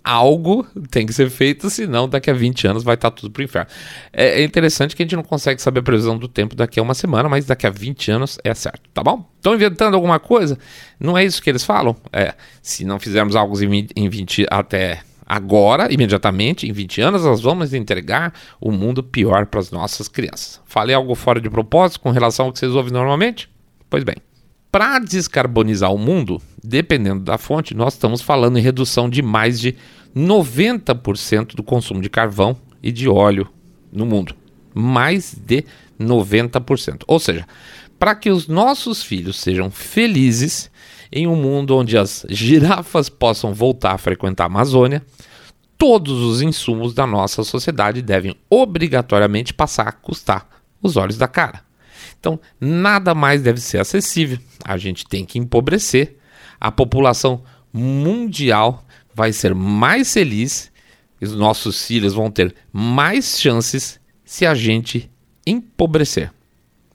algo 0.04 0.66
tem 0.90 1.06
que 1.06 1.12
ser 1.12 1.30
feito, 1.30 1.68
senão 1.70 2.08
daqui 2.08 2.30
a 2.30 2.34
20 2.34 2.66
anos 2.66 2.82
vai 2.82 2.94
estar 2.94 3.10
tudo 3.10 3.30
pro 3.30 3.42
inferno. 3.42 3.70
É, 4.12 4.40
é, 4.40 4.44
interessante 4.44 4.96
que 4.96 5.02
a 5.02 5.04
gente 5.04 5.16
não 5.16 5.22
consegue 5.22 5.60
saber 5.60 5.80
a 5.80 5.82
previsão 5.82 6.18
do 6.18 6.28
tempo 6.28 6.54
daqui 6.54 6.80
a 6.80 6.82
uma 6.82 6.94
semana, 6.94 7.28
mas 7.28 7.44
daqui 7.44 7.66
a 7.66 7.70
20 7.70 8.10
anos 8.10 8.38
é 8.44 8.54
certo, 8.54 8.88
tá 8.92 9.02
bom? 9.02 9.28
Estão 9.36 9.54
inventando 9.54 9.94
alguma 9.94 10.18
coisa? 10.18 10.58
Não 10.98 11.16
é 11.16 11.24
isso 11.24 11.42
que 11.42 11.50
eles 11.50 11.64
falam? 11.64 11.96
É, 12.12 12.34
se 12.62 12.84
não 12.84 12.98
fizermos 12.98 13.36
algo 13.36 13.56
em 13.62 14.08
20 14.08 14.46
até 14.50 15.02
agora, 15.26 15.92
imediatamente, 15.92 16.68
em 16.68 16.72
20 16.72 17.00
anos, 17.02 17.24
nós 17.24 17.40
vamos 17.40 17.72
entregar 17.72 18.34
o 18.60 18.70
um 18.70 18.72
mundo 18.72 19.02
pior 19.02 19.46
para 19.46 19.60
as 19.60 19.70
nossas 19.70 20.08
crianças. 20.08 20.60
Falei 20.64 20.94
algo 20.94 21.14
fora 21.14 21.40
de 21.40 21.48
propósito 21.48 22.00
com 22.00 22.10
relação 22.10 22.46
ao 22.46 22.52
que 22.52 22.58
vocês 22.58 22.74
ouvem 22.74 22.92
normalmente? 22.92 23.48
Pois 23.88 24.02
bem. 24.02 24.16
Para 24.70 25.00
descarbonizar 25.00 25.92
o 25.92 25.98
mundo, 25.98 26.40
dependendo 26.62 27.24
da 27.24 27.36
fonte, 27.36 27.74
nós 27.74 27.94
estamos 27.94 28.22
falando 28.22 28.56
em 28.56 28.62
redução 28.62 29.10
de 29.10 29.20
mais 29.20 29.58
de 29.58 29.74
90% 30.14 31.56
do 31.56 31.62
consumo 31.62 32.00
de 32.00 32.08
carvão 32.08 32.56
e 32.80 32.92
de 32.92 33.08
óleo 33.08 33.48
no 33.92 34.06
mundo. 34.06 34.34
Mais 34.72 35.34
de 35.34 35.64
90%. 36.00 37.02
Ou 37.08 37.18
seja, 37.18 37.46
para 37.98 38.14
que 38.14 38.30
os 38.30 38.46
nossos 38.46 39.02
filhos 39.02 39.40
sejam 39.40 39.70
felizes 39.70 40.70
em 41.10 41.26
um 41.26 41.34
mundo 41.34 41.76
onde 41.76 41.98
as 41.98 42.24
girafas 42.28 43.08
possam 43.08 43.52
voltar 43.52 43.94
a 43.94 43.98
frequentar 43.98 44.44
a 44.44 44.46
Amazônia, 44.46 45.04
todos 45.76 46.22
os 46.22 46.42
insumos 46.42 46.94
da 46.94 47.06
nossa 47.08 47.42
sociedade 47.42 48.02
devem 48.02 48.36
obrigatoriamente 48.48 49.52
passar 49.52 49.88
a 49.88 49.92
custar 49.92 50.48
os 50.80 50.96
olhos 50.96 51.18
da 51.18 51.26
cara. 51.26 51.68
Então, 52.20 52.38
nada 52.60 53.14
mais 53.14 53.42
deve 53.42 53.60
ser 53.60 53.78
acessível. 53.78 54.38
A 54.64 54.76
gente 54.76 55.06
tem 55.06 55.24
que 55.24 55.38
empobrecer. 55.38 56.16
A 56.60 56.70
população 56.70 57.42
mundial 57.72 58.84
vai 59.14 59.32
ser 59.32 59.54
mais 59.54 60.12
feliz 60.12 60.70
os 61.20 61.34
nossos 61.34 61.86
filhos 61.86 62.14
vão 62.14 62.30
ter 62.30 62.54
mais 62.72 63.38
chances 63.38 64.00
se 64.24 64.46
a 64.46 64.54
gente 64.54 65.10
empobrecer. 65.46 66.32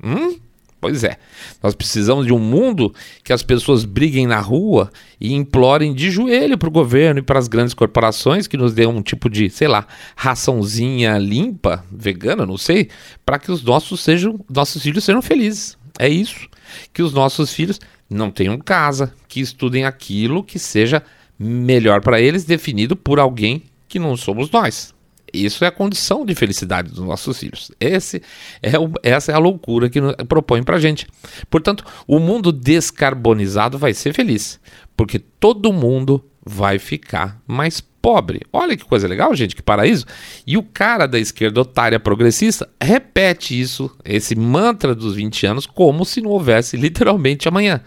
Hum? 0.03 0.37
Pois 0.85 1.03
é, 1.03 1.17
nós 1.63 1.73
precisamos 1.73 2.27
de 2.27 2.31
um 2.31 2.37
mundo 2.37 2.93
que 3.23 3.33
as 3.33 3.41
pessoas 3.41 3.83
briguem 3.83 4.27
na 4.27 4.39
rua 4.39 4.91
e 5.19 5.33
implorem 5.33 5.95
de 5.95 6.11
joelho 6.11 6.59
para 6.59 6.69
o 6.69 6.71
governo 6.71 7.21
e 7.21 7.23
para 7.23 7.39
as 7.39 7.47
grandes 7.47 7.73
corporações 7.73 8.45
que 8.45 8.55
nos 8.55 8.71
dêem 8.71 8.87
um 8.87 9.01
tipo 9.01 9.27
de, 9.27 9.49
sei 9.49 9.67
lá, 9.67 9.87
raçãozinha 10.15 11.17
limpa, 11.17 11.83
vegana, 11.91 12.45
não 12.45 12.55
sei, 12.55 12.89
para 13.25 13.39
que 13.39 13.51
os 13.51 13.63
nossos, 13.63 13.99
sejam, 14.01 14.39
nossos 14.47 14.83
filhos 14.83 15.03
sejam 15.03 15.23
felizes. 15.23 15.75
É 15.97 16.07
isso. 16.07 16.47
Que 16.93 17.01
os 17.01 17.11
nossos 17.11 17.51
filhos 17.51 17.79
não 18.07 18.29
tenham 18.29 18.59
casa, 18.59 19.11
que 19.27 19.39
estudem 19.39 19.85
aquilo 19.85 20.43
que 20.43 20.59
seja 20.59 21.01
melhor 21.39 21.99
para 21.99 22.21
eles, 22.21 22.45
definido 22.45 22.95
por 22.95 23.19
alguém 23.19 23.63
que 23.87 23.97
não 23.97 24.15
somos 24.15 24.51
nós. 24.51 24.93
Isso 25.35 25.63
é 25.63 25.67
a 25.67 25.71
condição 25.71 26.25
de 26.25 26.33
felicidade 26.33 26.89
dos 26.89 26.99
nossos 26.99 27.39
filhos. 27.39 27.71
Esse 27.79 28.21
é 28.61 28.77
o, 28.79 28.91
essa 29.03 29.31
é 29.31 29.35
a 29.35 29.39
loucura 29.39 29.89
que 29.89 29.99
propõe 30.27 30.63
para 30.63 30.79
gente. 30.79 31.07
Portanto, 31.49 31.83
o 32.07 32.19
mundo 32.19 32.51
descarbonizado 32.51 33.77
vai 33.77 33.93
ser 33.93 34.13
feliz, 34.13 34.59
porque 34.95 35.19
todo 35.19 35.73
mundo 35.73 36.23
vai 36.45 36.77
ficar 36.77 37.41
mais 37.47 37.81
pobre. 37.81 38.41
Olha 38.53 38.77
que 38.77 38.85
coisa 38.85 39.07
legal, 39.07 39.33
gente, 39.33 39.55
que 39.55 39.63
paraíso. 39.63 40.05
E 40.45 40.57
o 40.57 40.61
cara 40.61 41.07
da 41.07 41.17
esquerda 41.17 41.61
otária 41.61 41.99
progressista 41.99 42.69
repete 42.79 43.59
isso, 43.59 43.89
esse 44.05 44.35
mantra 44.35 44.93
dos 44.93 45.15
20 45.15 45.47
anos, 45.47 45.65
como 45.65 46.05
se 46.05 46.21
não 46.21 46.29
houvesse 46.29 46.77
literalmente 46.77 47.47
amanhã. 47.47 47.81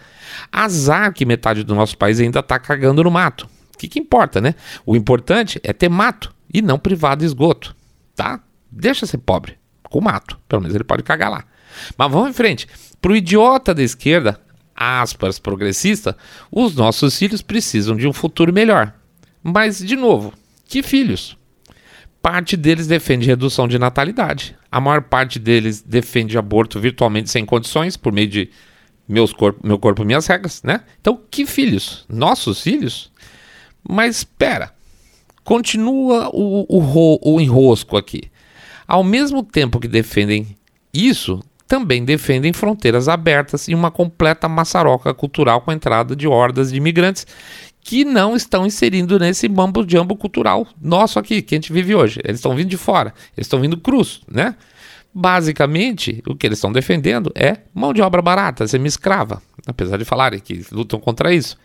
Azar 0.50 1.12
que 1.14 1.24
metade 1.24 1.62
do 1.62 1.72
nosso 1.72 1.96
país 1.96 2.18
ainda 2.18 2.40
está 2.40 2.58
cagando 2.58 3.04
no 3.04 3.12
mato. 3.12 3.48
O 3.78 3.80
que, 3.80 3.86
que 3.86 4.00
importa, 4.00 4.40
né? 4.40 4.56
O 4.84 4.96
importante 4.96 5.60
é 5.62 5.72
ter 5.72 5.88
mato 5.88 6.34
e 6.52 6.60
não 6.60 6.80
privado 6.80 7.24
esgoto, 7.24 7.76
tá? 8.16 8.40
Deixa 8.68 9.06
ser 9.06 9.18
pobre, 9.18 9.56
com 9.84 10.00
mato, 10.00 10.36
pelo 10.48 10.62
menos 10.62 10.74
ele 10.74 10.82
pode 10.82 11.04
cagar 11.04 11.30
lá. 11.30 11.44
Mas 11.96 12.10
vamos 12.10 12.30
em 12.30 12.32
frente. 12.32 12.66
Para 13.00 13.12
o 13.12 13.16
idiota 13.16 13.72
da 13.72 13.80
esquerda, 13.80 14.40
aspas, 14.74 15.38
progressista, 15.38 16.16
os 16.50 16.74
nossos 16.74 17.16
filhos 17.16 17.40
precisam 17.40 17.94
de 17.94 18.08
um 18.08 18.12
futuro 18.12 18.52
melhor. 18.52 18.92
Mas, 19.44 19.78
de 19.78 19.94
novo, 19.94 20.32
que 20.66 20.82
filhos? 20.82 21.38
Parte 22.20 22.56
deles 22.56 22.88
defende 22.88 23.28
redução 23.28 23.68
de 23.68 23.78
natalidade. 23.78 24.56
A 24.72 24.80
maior 24.80 25.02
parte 25.02 25.38
deles 25.38 25.82
defende 25.82 26.36
aborto 26.36 26.80
virtualmente 26.80 27.30
sem 27.30 27.46
condições, 27.46 27.96
por 27.96 28.12
meio 28.12 28.26
de 28.26 28.50
meus 29.08 29.32
corpo, 29.32 29.64
meu 29.64 29.78
corpo, 29.78 30.04
minhas 30.04 30.26
regras, 30.26 30.62
né? 30.64 30.82
Então, 31.00 31.18
que 31.30 31.46
filhos? 31.46 32.04
Nossos 32.08 32.60
filhos? 32.60 33.10
Mas 33.82 34.18
espera, 34.18 34.72
Continua 35.48 36.28
o, 36.30 36.66
o, 36.68 37.36
o 37.36 37.40
enrosco 37.40 37.96
aqui. 37.96 38.24
Ao 38.86 39.02
mesmo 39.02 39.42
tempo 39.42 39.80
que 39.80 39.88
defendem 39.88 40.46
isso, 40.92 41.42
também 41.66 42.04
defendem 42.04 42.52
fronteiras 42.52 43.08
abertas 43.08 43.66
e 43.66 43.74
uma 43.74 43.90
completa 43.90 44.46
maçaroca 44.46 45.14
cultural 45.14 45.62
com 45.62 45.70
a 45.70 45.74
entrada 45.74 46.14
de 46.14 46.28
hordas 46.28 46.70
de 46.70 46.76
imigrantes 46.76 47.26
que 47.80 48.04
não 48.04 48.36
estão 48.36 48.66
inserindo 48.66 49.18
nesse 49.18 49.48
mambo 49.48 49.86
jumbo 49.88 50.14
cultural 50.16 50.66
nosso 50.78 51.18
aqui, 51.18 51.40
que 51.40 51.54
a 51.54 51.56
gente 51.56 51.72
vive 51.72 51.94
hoje. 51.94 52.20
Eles 52.24 52.40
estão 52.40 52.54
vindo 52.54 52.68
de 52.68 52.76
fora, 52.76 53.14
eles 53.34 53.46
estão 53.46 53.58
vindo 53.58 53.78
cruz, 53.78 54.20
né? 54.30 54.54
Basicamente, 55.20 56.22
o 56.28 56.36
que 56.36 56.46
eles 56.46 56.58
estão 56.58 56.70
defendendo 56.70 57.32
é 57.34 57.56
mão 57.74 57.92
de 57.92 58.00
obra 58.00 58.22
barata, 58.22 58.68
semi-escrava, 58.68 59.42
apesar 59.66 59.96
de 59.96 60.04
falarem 60.04 60.38
que 60.38 60.64
lutam 60.70 61.00
contra 61.00 61.34
isso. 61.34 61.58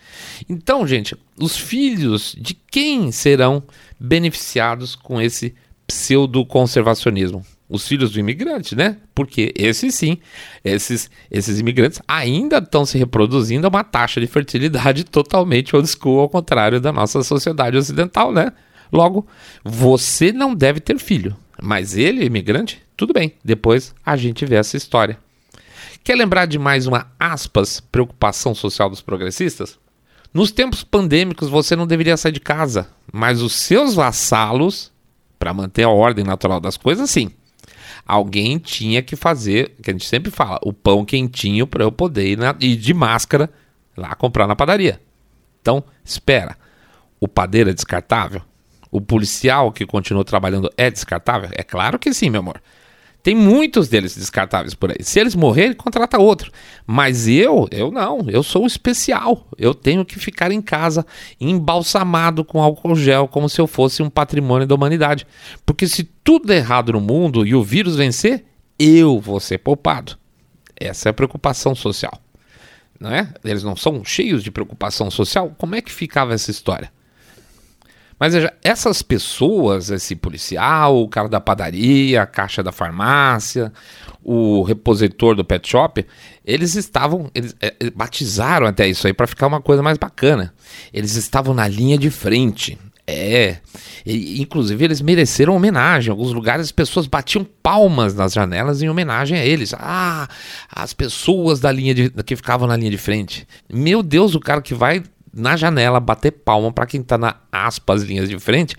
Então, 0.49 0.87
gente, 0.87 1.15
os 1.39 1.55
filhos 1.55 2.35
de 2.35 2.55
quem 2.55 3.11
serão 3.11 3.61
beneficiados 3.99 4.95
com 4.95 5.21
esse 5.21 5.53
pseudo-conservacionismo? 5.85 7.45
Os 7.69 7.87
filhos 7.87 8.09
do 8.09 8.19
imigrante, 8.19 8.75
né? 8.75 8.97
Porque 9.13 9.53
esses 9.55 9.93
sim, 9.93 10.17
esses, 10.65 11.11
esses 11.29 11.59
imigrantes 11.59 12.01
ainda 12.07 12.57
estão 12.57 12.87
se 12.87 12.97
reproduzindo 12.97 13.67
a 13.67 13.69
uma 13.69 13.83
taxa 13.83 14.19
de 14.19 14.25
fertilidade 14.25 15.03
totalmente 15.05 15.75
old 15.75 15.87
school, 15.87 16.21
ao 16.21 16.27
contrário 16.27 16.81
da 16.81 16.91
nossa 16.91 17.21
sociedade 17.21 17.77
ocidental, 17.77 18.33
né? 18.33 18.51
Logo, 18.91 19.27
você 19.63 20.31
não 20.31 20.55
deve 20.55 20.79
ter 20.79 20.97
filho, 20.97 21.37
mas 21.63 21.95
ele, 21.95 22.25
imigrante, 22.25 22.83
tudo 22.97 23.13
bem, 23.13 23.35
depois 23.41 23.95
a 24.05 24.17
gente 24.17 24.45
vê 24.45 24.55
essa 24.55 24.75
história. 24.75 25.17
Quer 26.03 26.15
lembrar 26.15 26.45
de 26.45 26.59
mais 26.59 26.87
uma 26.87 27.07
aspas 27.17 27.79
preocupação 27.79 28.53
social 28.53 28.89
dos 28.89 29.01
progressistas? 29.01 29.79
Nos 30.33 30.51
tempos 30.51 30.83
pandêmicos 30.83 31.47
você 31.47 31.73
não 31.73 31.87
deveria 31.87 32.17
sair 32.17 32.33
de 32.33 32.41
casa, 32.41 32.89
mas 33.13 33.41
os 33.41 33.53
seus 33.53 33.93
vassalos, 33.93 34.91
para 35.39 35.53
manter 35.53 35.83
a 35.83 35.89
ordem 35.89 36.25
natural 36.25 36.59
das 36.59 36.75
coisas, 36.75 37.09
sim. 37.09 37.31
Alguém 38.05 38.57
tinha 38.57 39.01
que 39.01 39.15
fazer, 39.15 39.73
que 39.81 39.89
a 39.89 39.93
gente 39.93 40.05
sempre 40.05 40.31
fala, 40.31 40.59
o 40.63 40.73
pão 40.73 41.05
quentinho 41.05 41.65
para 41.65 41.85
eu 41.85 41.93
poder 41.93 42.27
ir, 42.27 42.37
na, 42.37 42.53
ir 42.59 42.75
de 42.75 42.93
máscara 42.93 43.49
lá 43.95 44.13
comprar 44.15 44.47
na 44.47 44.55
padaria. 44.55 44.99
Então, 45.61 45.81
espera. 46.03 46.57
O 47.21 47.27
padeiro 47.27 47.69
é 47.69 47.73
descartável? 47.73 48.41
O 48.93 49.01
policial 49.01 49.71
que 49.71 49.87
continua 49.87 50.23
trabalhando 50.23 50.71
é 50.77 50.87
descartável? 50.87 51.49
É 51.53 51.63
claro 51.63 51.97
que 51.97 52.13
sim, 52.13 52.29
meu 52.29 52.41
amor. 52.41 52.61
Tem 53.23 53.33
muitos 53.33 53.87
deles 53.87 54.15
descartáveis 54.15 54.75
por 54.75 54.91
aí. 54.91 54.97
Se 54.99 55.19
eles 55.19 55.33
morrerem, 55.33 55.73
contrata 55.73 56.19
outro. 56.19 56.51
Mas 56.85 57.27
eu, 57.27 57.67
eu 57.71 57.89
não. 57.89 58.29
Eu 58.29 58.43
sou 58.43 58.67
especial. 58.67 59.47
Eu 59.57 59.73
tenho 59.73 60.05
que 60.05 60.19
ficar 60.19 60.51
em 60.51 60.61
casa 60.61 61.03
embalsamado 61.41 62.45
com 62.45 62.61
álcool 62.61 62.95
gel, 62.95 63.27
como 63.27 63.49
se 63.49 63.59
eu 63.59 63.65
fosse 63.65 64.03
um 64.03 64.11
patrimônio 64.11 64.67
da 64.67 64.75
humanidade. 64.75 65.25
Porque 65.65 65.87
se 65.87 66.03
tudo 66.23 66.45
der 66.45 66.57
errado 66.57 66.93
no 66.93 67.01
mundo 67.01 67.47
e 67.47 67.55
o 67.55 67.63
vírus 67.63 67.95
vencer, 67.95 68.45
eu 68.77 69.19
vou 69.19 69.39
ser 69.39 69.57
poupado. 69.57 70.19
Essa 70.79 71.09
é 71.09 71.11
a 71.11 71.13
preocupação 71.13 71.73
social. 71.73 72.21
Não 72.99 73.09
é? 73.09 73.33
Eles 73.43 73.63
não 73.63 73.75
são 73.75 74.05
cheios 74.05 74.43
de 74.43 74.51
preocupação 74.51 75.09
social? 75.09 75.51
Como 75.57 75.73
é 75.73 75.81
que 75.81 75.91
ficava 75.91 76.35
essa 76.35 76.51
história? 76.51 76.91
Mas 78.23 78.35
essas 78.63 79.01
pessoas, 79.01 79.89
esse 79.89 80.15
policial, 80.15 80.97
o 80.97 81.09
cara 81.09 81.27
da 81.27 81.41
padaria, 81.41 82.21
a 82.21 82.25
caixa 82.25 82.63
da 82.63 82.71
farmácia, 82.71 83.69
o 84.23 84.63
repositor 84.63 85.35
do 85.35 85.43
pet 85.43 85.67
shop, 85.69 86.05
eles 86.45 86.73
estavam, 86.75 87.29
eles 87.35 87.53
é, 87.59 87.89
batizaram 87.93 88.65
até 88.65 88.87
isso 88.87 89.05
aí 89.07 89.13
para 89.13 89.27
ficar 89.27 89.47
uma 89.47 89.59
coisa 89.59 89.83
mais 89.83 89.97
bacana. 89.97 90.53
Eles 90.93 91.17
estavam 91.17 91.53
na 91.53 91.67
linha 91.67 91.97
de 91.97 92.09
frente. 92.09 92.79
É, 93.05 93.57
e, 94.05 94.41
inclusive 94.41 94.81
eles 94.85 95.01
mereceram 95.01 95.53
homenagem. 95.53 96.07
Em 96.07 96.11
alguns 96.11 96.31
lugares 96.31 96.67
as 96.67 96.71
pessoas 96.71 97.07
batiam 97.07 97.45
palmas 97.61 98.15
nas 98.15 98.31
janelas 98.31 98.81
em 98.81 98.87
homenagem 98.87 99.37
a 99.37 99.45
eles. 99.45 99.73
Ah, 99.77 100.29
as 100.73 100.93
pessoas 100.93 101.59
da 101.59 101.69
linha 101.69 101.93
de, 101.93 102.09
que 102.23 102.37
ficavam 102.37 102.69
na 102.69 102.77
linha 102.77 102.91
de 102.91 102.97
frente. 102.97 103.45
Meu 103.69 104.01
Deus, 104.01 104.33
o 104.33 104.39
cara 104.39 104.61
que 104.61 104.73
vai 104.73 105.03
na 105.33 105.57
janela, 105.57 105.99
bater 105.99 106.31
palma 106.31 106.71
para 106.71 106.85
quem 106.85 107.01
tá 107.01 107.17
na 107.17 107.35
aspas 107.51 108.03
linhas 108.03 108.29
de 108.29 108.37
frente, 108.37 108.75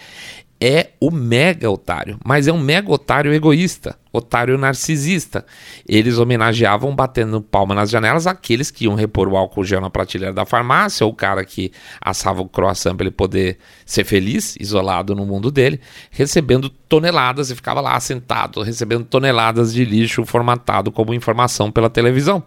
é 0.60 0.92
o 1.00 1.10
mega 1.10 1.70
otário, 1.70 2.18
mas 2.24 2.46
é 2.48 2.52
um 2.52 2.58
mega 2.58 2.90
otário 2.90 3.34
egoísta, 3.34 3.98
otário 4.12 4.56
narcisista. 4.56 5.44
Eles 5.86 6.18
homenageavam 6.18 6.94
batendo 6.94 7.42
palma 7.42 7.74
nas 7.74 7.90
janelas 7.90 8.26
aqueles 8.26 8.70
que 8.70 8.84
iam 8.84 8.94
repor 8.94 9.28
o 9.28 9.36
álcool 9.36 9.64
gel 9.64 9.80
na 9.80 9.90
prateleira 9.90 10.32
da 10.32 10.46
farmácia, 10.46 11.04
ou 11.04 11.12
o 11.12 11.14
cara 11.14 11.44
que 11.44 11.72
assava 12.00 12.40
o 12.40 12.48
croissant 12.48 12.94
para 12.94 13.04
ele 13.04 13.14
poder 13.14 13.58
ser 13.84 14.04
feliz, 14.04 14.56
isolado 14.58 15.14
no 15.14 15.26
mundo 15.26 15.50
dele, 15.50 15.80
recebendo 16.10 16.70
toneladas 16.70 17.50
e 17.50 17.54
ficava 17.54 17.80
lá 17.80 17.98
sentado, 18.00 18.62
recebendo 18.62 19.04
toneladas 19.04 19.74
de 19.74 19.84
lixo 19.84 20.24
formatado 20.24 20.92
como 20.92 21.12
informação 21.12 21.70
pela 21.70 21.90
televisão. 21.90 22.42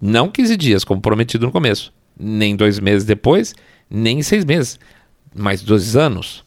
Não 0.00 0.28
15 0.28 0.56
dias, 0.56 0.84
como 0.84 1.00
prometido 1.00 1.46
no 1.46 1.52
começo 1.52 1.92
nem 2.18 2.56
dois 2.56 2.78
meses 2.78 3.04
depois, 3.04 3.54
nem 3.88 4.22
seis 4.22 4.44
meses, 4.44 4.78
mas 5.34 5.62
dois 5.62 5.96
anos. 5.96 6.44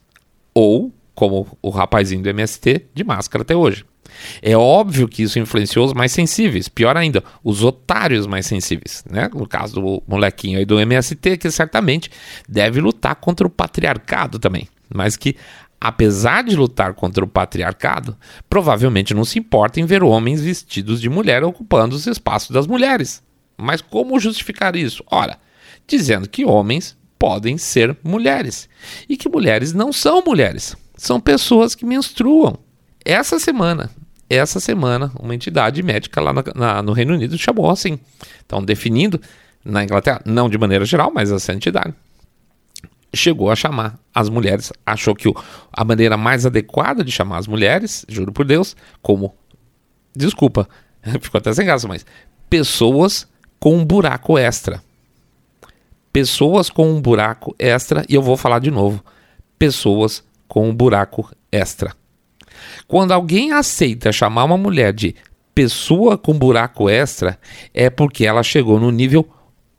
Ou, 0.54 0.92
como 1.14 1.58
o 1.62 1.70
rapazinho 1.70 2.22
do 2.22 2.30
MST, 2.30 2.86
de 2.94 3.04
máscara 3.04 3.42
até 3.42 3.56
hoje. 3.56 3.86
É 4.42 4.56
óbvio 4.56 5.08
que 5.08 5.24
isso 5.24 5.40
influenciou 5.40 5.86
os 5.86 5.94
mais 5.94 6.12
sensíveis, 6.12 6.70
pior 6.70 6.96
ainda, 6.96 7.24
os 7.44 7.64
otários 7.64 8.26
mais 8.28 8.46
sensíveis, 8.46 9.04
né? 9.10 9.30
No 9.34 9.48
caso 9.48 9.76
do 9.76 10.04
molequinho 10.08 10.58
aí 10.58 10.66
do 10.66 10.80
MST, 10.80 11.38
que 11.38 11.52
certamente 11.52 12.10
deve 12.48 12.80
lutar 12.80 13.16
contra 13.16 13.46
o 13.46 13.50
patriarcado 13.50 14.40
também, 14.40 14.68
mas 14.94 15.18
que 15.18 15.36
apesar 15.80 16.44
de 16.44 16.56
lutar 16.56 16.94
contra 16.94 17.24
o 17.24 17.28
patriarcado, 17.28 18.18
provavelmente 18.50 19.14
não 19.14 19.26
se 19.26 19.40
importa 19.40 19.80
em 19.80 19.86
ver 19.86 20.04
homens 20.04 20.42
vestidos 20.42 21.02
de 21.02 21.10
mulher 21.10 21.44
ocupando 21.44 21.96
os 21.96 22.08
espaços 22.08 22.52
das 22.52 22.66
mulheres. 22.66 23.22
Mas 23.58 23.82
como 23.82 24.20
justificar 24.20 24.76
isso? 24.76 25.04
Ora, 25.10 25.38
dizendo 25.88 26.28
que 26.28 26.46
homens 26.46 26.98
podem 27.18 27.58
ser 27.58 27.98
mulheres 28.04 28.70
e 29.08 29.18
que 29.18 29.30
mulheres 29.30 29.74
não 29.74 29.92
são 29.92 30.22
mulheres, 30.26 30.76
são 30.96 31.20
pessoas 31.20 31.76
que 31.76 31.86
menstruam. 31.86 32.58
Essa 33.04 33.40
semana, 33.40 33.90
essa 34.30 34.60
semana, 34.60 35.12
uma 35.20 35.36
entidade 35.36 35.82
médica 35.84 36.20
lá 36.22 36.34
na, 36.34 36.44
na, 36.56 36.82
no 36.82 36.94
Reino 36.94 37.14
Unido 37.14 37.38
chamou 37.38 37.70
assim. 37.70 38.00
Então, 38.46 38.64
definindo 38.64 39.20
na 39.64 39.84
Inglaterra, 39.84 40.22
não 40.26 40.50
de 40.50 40.58
maneira 40.58 40.86
geral, 40.86 41.12
mas 41.14 41.32
essa 41.32 41.54
entidade 41.54 41.94
chegou 43.14 43.50
a 43.50 43.56
chamar 43.56 43.98
as 44.14 44.30
mulheres, 44.30 44.72
achou 44.86 45.16
que 45.16 45.28
o, 45.28 45.36
a 45.72 45.84
maneira 45.86 46.18
mais 46.18 46.46
adequada 46.46 47.04
de 47.04 47.12
chamar 47.12 47.38
as 47.38 47.48
mulheres, 47.48 48.06
juro 48.10 48.32
por 48.32 48.46
Deus, 48.46 48.76
como 49.02 49.34
desculpa, 50.16 50.68
ficou 51.22 51.40
até 51.40 51.54
sem 51.54 51.66
graça, 51.66 51.88
mas 51.88 52.06
pessoas 52.50 53.28
com 53.60 53.78
um 53.78 53.86
buraco 53.86 54.38
extra 54.38 54.84
pessoas 56.16 56.70
com 56.70 56.90
um 56.90 57.02
buraco 57.02 57.54
extra, 57.60 58.06
e 58.08 58.16
eu 58.16 58.22
vou 58.22 58.38
falar 58.38 58.60
de 58.60 58.72
novo: 58.72 59.04
pessoas 59.60 60.24
com 60.48 60.70
um 60.70 60.74
buraco 60.74 61.30
extra. 61.52 61.92
Quando 62.88 63.12
alguém 63.12 63.52
aceita 63.52 64.14
chamar 64.14 64.46
uma 64.46 64.58
mulher 64.58 64.94
de 64.94 65.14
pessoa 65.54 66.18
com 66.18 66.32
buraco 66.32 66.88
extra, 66.88 67.38
é 67.74 67.90
porque 67.90 68.26
ela 68.26 68.44
chegou 68.44 68.80
no 68.80 68.92
nível 68.92 69.28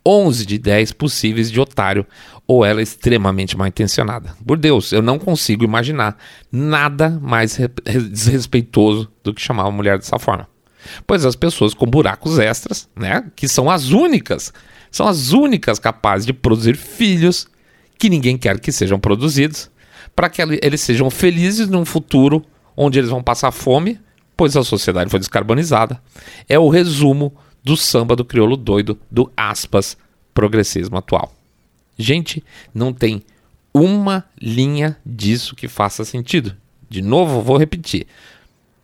11 0.05 0.45
de 0.45 0.59
10 0.59 0.91
possíveis 0.91 1.51
de 1.51 1.59
otário, 1.59 2.05
ou 2.45 2.63
ela 2.63 2.81
é 2.81 2.83
extremamente 2.83 3.57
mal 3.57 3.67
intencionada. 3.67 4.35
Por 4.45 4.59
Deus, 4.59 4.91
eu 4.91 5.01
não 5.01 5.17
consigo 5.17 5.63
imaginar 5.63 6.17
nada 6.51 7.09
mais 7.19 7.57
desrespeitoso 8.11 9.11
do 9.23 9.33
que 9.33 9.41
chamar 9.41 9.63
uma 9.63 9.71
mulher 9.71 9.97
dessa 9.97 10.19
forma. 10.19 10.47
Pois 11.07 11.25
as 11.25 11.35
pessoas 11.35 11.73
com 11.73 11.87
buracos 11.87 12.37
extras, 12.37 12.87
né, 12.95 13.23
que 13.35 13.47
são 13.47 13.71
as 13.71 13.89
únicas 13.89 14.53
são 14.97 15.07
as 15.07 15.31
únicas 15.31 15.77
capazes 15.77 16.25
de 16.25 16.33
produzir 16.33 16.75
filhos 16.75 17.47
que 17.99 18.09
ninguém 18.09 18.35
quer 18.35 18.59
que 18.59 18.71
sejam 18.71 18.99
produzidos, 18.99 19.69
para 20.15 20.27
que 20.27 20.41
eles 20.41 20.81
sejam 20.81 21.11
felizes 21.11 21.69
num 21.69 21.85
futuro 21.85 22.43
onde 22.75 22.97
eles 22.97 23.11
vão 23.11 23.21
passar 23.21 23.51
fome, 23.51 23.99
pois 24.35 24.57
a 24.57 24.63
sociedade 24.63 25.11
foi 25.11 25.19
descarbonizada. 25.19 26.01
É 26.49 26.57
o 26.57 26.67
resumo 26.67 27.31
do 27.63 27.77
samba 27.77 28.15
do 28.15 28.25
crioulo 28.25 28.57
doido, 28.57 28.99
do 29.09 29.31
aspas, 29.37 29.95
progressismo 30.33 30.97
atual. 30.97 31.31
Gente, 31.95 32.43
não 32.73 32.91
tem 32.91 33.23
uma 33.71 34.25
linha 34.41 34.97
disso 35.05 35.55
que 35.55 35.67
faça 35.67 36.03
sentido. 36.05 36.55
De 36.89 37.03
novo, 37.03 37.41
vou 37.41 37.57
repetir. 37.57 38.07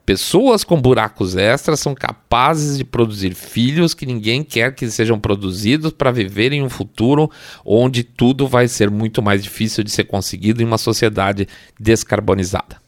Pessoas 0.06 0.66
com 0.66 0.82
buracos 0.82 1.38
extras 1.38 1.80
são 1.80 1.96
capazes 1.96 2.78
de 2.78 2.84
produzir 2.84 3.34
filhos 3.34 3.94
que 3.94 4.06
ninguém 4.06 4.44
quer 4.44 4.76
que 4.76 4.90
sejam 4.90 5.18
produzidos 5.18 5.94
para 5.94 6.12
viver 6.12 6.52
em 6.52 6.62
um 6.62 6.70
futuro 6.70 7.32
onde 7.64 8.04
tudo 8.04 8.46
vai 8.46 8.68
ser 8.68 8.92
muito 8.92 9.22
mais 9.22 9.42
difícil 9.42 9.82
de 9.82 9.90
ser 9.90 10.04
conseguido 10.04 10.62
em 10.62 10.66
uma 10.66 10.78
sociedade 10.78 11.48
descarbonizada. 11.80 12.82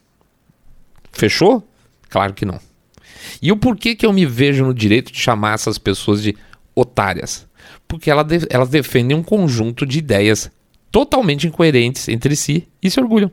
Fechou? 1.13 1.65
Claro 2.09 2.33
que 2.33 2.43
não. 2.43 2.59
E 3.41 3.49
o 3.49 3.55
porquê 3.55 3.95
que 3.95 4.05
eu 4.05 4.11
me 4.11 4.25
vejo 4.25 4.65
no 4.65 4.73
direito 4.73 5.09
de 5.09 5.19
chamar 5.19 5.53
essas 5.53 5.77
pessoas 5.77 6.21
de 6.21 6.35
otárias? 6.75 7.47
Porque 7.87 8.11
elas, 8.11 8.45
elas 8.49 8.67
defendem 8.67 9.15
um 9.15 9.23
conjunto 9.23 9.85
de 9.85 9.99
ideias 9.99 10.51
totalmente 10.91 11.47
incoerentes 11.47 12.09
entre 12.09 12.35
si 12.35 12.67
e 12.83 12.91
se 12.91 12.99
orgulham 12.99 13.31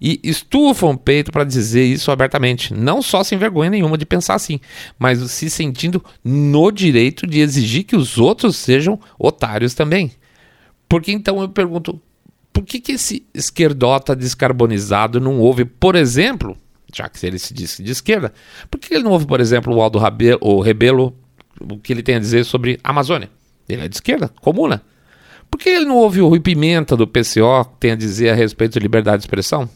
e 0.00 0.20
estufam 0.22 0.90
o 0.90 0.98
peito 0.98 1.32
para 1.32 1.44
dizer 1.44 1.84
isso 1.84 2.10
abertamente, 2.10 2.72
não 2.72 3.02
só 3.02 3.24
sem 3.24 3.36
vergonha 3.36 3.70
nenhuma 3.70 3.98
de 3.98 4.06
pensar 4.06 4.34
assim, 4.34 4.60
mas 4.98 5.18
se 5.30 5.50
sentindo 5.50 6.04
no 6.22 6.70
direito 6.70 7.26
de 7.26 7.40
exigir 7.40 7.84
que 7.84 7.96
os 7.96 8.18
outros 8.18 8.56
sejam 8.56 8.98
otários 9.18 9.74
também. 9.74 10.12
Porque 10.88 11.12
então 11.12 11.40
eu 11.40 11.48
pergunto, 11.48 12.00
por 12.52 12.64
que, 12.64 12.80
que 12.80 12.92
esse 12.92 13.26
esquerdota 13.34 14.16
descarbonizado 14.16 15.20
não 15.20 15.38
ouve, 15.38 15.64
por 15.64 15.94
exemplo, 15.94 16.56
já 16.94 17.08
que 17.08 17.24
ele 17.26 17.38
se 17.38 17.52
diz 17.52 17.78
de 17.78 17.90
esquerda, 17.90 18.32
por 18.70 18.80
que 18.80 18.94
ele 18.94 19.04
não 19.04 19.12
ouve, 19.12 19.26
por 19.26 19.40
exemplo, 19.40 19.74
o 19.74 19.82
Aldo 19.82 19.98
Rabelo, 19.98 20.38
o 20.40 20.60
Rebelo, 20.60 21.14
o 21.60 21.78
que 21.78 21.92
ele 21.92 22.02
tem 22.02 22.14
a 22.14 22.20
dizer 22.20 22.44
sobre 22.44 22.78
a 22.82 22.90
Amazônia? 22.90 23.30
Ele 23.68 23.84
é 23.84 23.88
de 23.88 23.96
esquerda, 23.96 24.30
comuna. 24.40 24.82
Por 25.50 25.58
que 25.58 25.68
ele 25.68 25.84
não 25.84 25.96
ouve 25.96 26.20
o 26.20 26.28
Rui 26.28 26.40
Pimenta 26.40 26.96
do 26.96 27.06
PCO 27.06 27.64
que 27.64 27.80
tem 27.80 27.92
a 27.92 27.96
dizer 27.96 28.30
a 28.30 28.34
respeito 28.34 28.74
de 28.74 28.80
liberdade 28.80 29.18
de 29.18 29.22
expressão? 29.24 29.68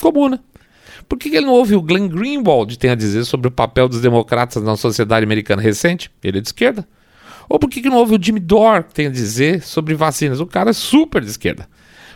Comuna. 0.00 0.36
Né? 0.36 0.60
Por 1.08 1.18
que 1.18 1.28
ele 1.28 1.46
não 1.46 1.52
ouve 1.52 1.74
o 1.74 1.82
Glenn 1.82 2.08
Greenwald 2.08 2.78
tem 2.78 2.90
a 2.90 2.94
dizer 2.94 3.24
sobre 3.24 3.48
o 3.48 3.50
papel 3.50 3.88
dos 3.88 4.00
democratas 4.00 4.62
na 4.62 4.76
sociedade 4.76 5.24
americana 5.24 5.60
recente? 5.60 6.10
Ele 6.22 6.38
é 6.38 6.40
de 6.40 6.48
esquerda. 6.48 6.86
Ou 7.48 7.58
por 7.58 7.68
que 7.68 7.82
não 7.88 7.96
ouve 7.96 8.14
o 8.14 8.22
Jimmy 8.22 8.38
Dore 8.38 8.84
tem 8.94 9.08
a 9.08 9.10
dizer 9.10 9.62
sobre 9.62 9.94
vacinas? 9.94 10.38
O 10.38 10.46
cara 10.46 10.70
é 10.70 10.72
super 10.72 11.20
de 11.20 11.30
esquerda. 11.30 11.68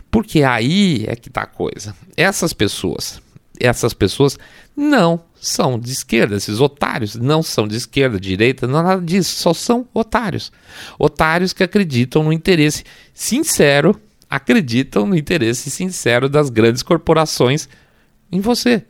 Porque 0.09 0.43
aí 0.43 1.03
é 1.07 1.15
que 1.15 1.29
tá 1.29 1.41
a 1.41 1.45
coisa. 1.45 1.93
Essas 2.15 2.53
pessoas, 2.53 3.21
essas 3.59 3.93
pessoas 3.93 4.37
não 4.75 5.21
são 5.35 5.77
de 5.77 5.91
esquerda, 5.91 6.37
esses 6.37 6.61
otários 6.61 7.15
não 7.15 7.43
são 7.43 7.67
de 7.67 7.75
esquerda, 7.75 8.19
direita, 8.19 8.65
não 8.65 8.81
nada 8.81 9.01
disso, 9.01 9.35
só 9.35 9.53
são 9.53 9.85
otários. 9.93 10.53
Otários 10.97 11.51
que 11.51 11.63
acreditam 11.63 12.23
no 12.23 12.31
interesse 12.31 12.83
sincero, 13.13 13.99
acreditam 14.29 15.05
no 15.05 15.15
interesse 15.15 15.69
sincero 15.69 16.27
das 16.27 16.49
grandes 16.49 16.83
corporações 16.83 17.69
em 18.31 18.39
você. 18.39 18.83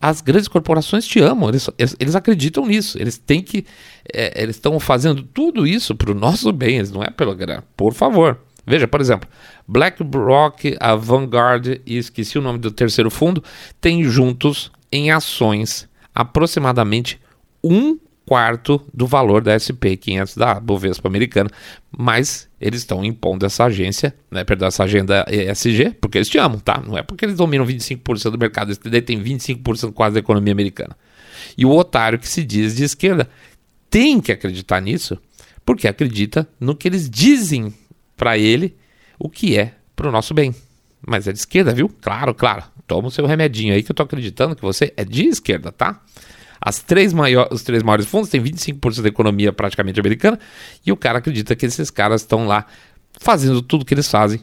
As 0.00 0.20
grandes 0.20 0.46
corporações 0.46 1.06
te 1.06 1.18
amam, 1.18 1.48
eles, 1.48 1.68
eles 1.98 2.14
acreditam 2.14 2.64
nisso. 2.64 2.96
Eles 3.00 3.18
têm 3.18 3.42
que. 3.42 3.66
É, 4.12 4.42
eles 4.42 4.56
estão 4.56 4.78
fazendo 4.78 5.22
tudo 5.22 5.66
isso 5.66 5.94
para 5.94 6.12
o 6.12 6.14
nosso 6.14 6.52
bem, 6.52 6.76
eles 6.76 6.92
não 6.92 7.02
é 7.02 7.10
pelo 7.10 7.34
grana. 7.34 7.64
Por 7.76 7.92
favor. 7.92 8.38
Veja, 8.64 8.86
por 8.86 9.00
exemplo, 9.00 9.28
BlackRock, 9.66 10.76
a 10.78 10.94
Vanguard 10.94 11.80
e 11.86 11.96
esqueci 11.96 12.38
o 12.38 12.42
nome 12.42 12.58
do 12.58 12.70
terceiro 12.70 13.10
fundo, 13.10 13.42
têm 13.80 14.04
juntos 14.04 14.70
em 14.92 15.10
ações 15.10 15.88
aproximadamente 16.14 17.18
um 17.64 17.98
quarto 18.28 18.86
do 18.92 19.06
valor 19.06 19.42
da 19.42 19.56
SP 19.56 19.96
500 19.96 20.36
da 20.36 20.60
Bovespa 20.60 21.08
americana, 21.08 21.48
mas 21.96 22.46
eles 22.60 22.80
estão 22.80 23.02
impondo 23.02 23.46
essa 23.46 23.64
agência, 23.64 24.14
né, 24.30 24.44
perdão, 24.44 24.68
essa 24.68 24.84
agenda 24.84 25.24
ESG, 25.30 25.96
porque 25.98 26.18
eles 26.18 26.28
te 26.28 26.36
amam, 26.36 26.58
tá? 26.58 26.82
Não 26.86 26.98
é 26.98 27.02
porque 27.02 27.24
eles 27.24 27.36
dominam 27.36 27.64
25% 27.64 28.30
do 28.30 28.38
mercado, 28.38 28.68
eles 28.68 28.76
detêm 28.76 29.18
25% 29.22 29.94
quase 29.94 30.12
da 30.12 30.20
economia 30.20 30.52
americana. 30.52 30.94
E 31.56 31.64
o 31.64 31.74
otário 31.74 32.18
que 32.18 32.28
se 32.28 32.44
diz 32.44 32.76
de 32.76 32.84
esquerda 32.84 33.30
tem 33.88 34.20
que 34.20 34.30
acreditar 34.30 34.82
nisso, 34.82 35.18
porque 35.64 35.88
acredita 35.88 36.46
no 36.60 36.76
que 36.76 36.86
eles 36.86 37.08
dizem 37.08 37.72
para 38.14 38.36
ele 38.36 38.76
o 39.18 39.30
que 39.30 39.56
é 39.56 39.72
para 39.96 40.06
o 40.06 40.12
nosso 40.12 40.34
bem. 40.34 40.54
Mas 41.06 41.26
é 41.26 41.32
de 41.32 41.38
esquerda, 41.38 41.72
viu? 41.72 41.88
Claro, 42.02 42.34
claro. 42.34 42.64
Toma 42.86 43.08
o 43.08 43.10
seu 43.10 43.24
remedinho 43.24 43.72
aí 43.72 43.82
que 43.82 43.90
eu 43.90 43.94
tô 43.94 44.02
acreditando 44.02 44.54
que 44.54 44.60
você 44.60 44.92
é 44.98 45.04
de 45.04 45.24
esquerda, 45.26 45.72
tá? 45.72 46.02
As 46.60 46.80
três 46.80 47.12
maiores, 47.12 47.52
os 47.52 47.62
três 47.62 47.82
maiores 47.82 48.06
fundos 48.06 48.28
têm 48.28 48.42
25% 48.42 49.02
da 49.02 49.08
economia 49.08 49.52
praticamente 49.52 50.00
americana 50.00 50.38
e 50.84 50.92
o 50.92 50.96
cara 50.96 51.18
acredita 51.18 51.54
que 51.54 51.66
esses 51.66 51.90
caras 51.90 52.22
estão 52.22 52.46
lá 52.46 52.66
fazendo 53.20 53.62
tudo 53.62 53.84
que 53.84 53.94
eles 53.94 54.10
fazem 54.10 54.40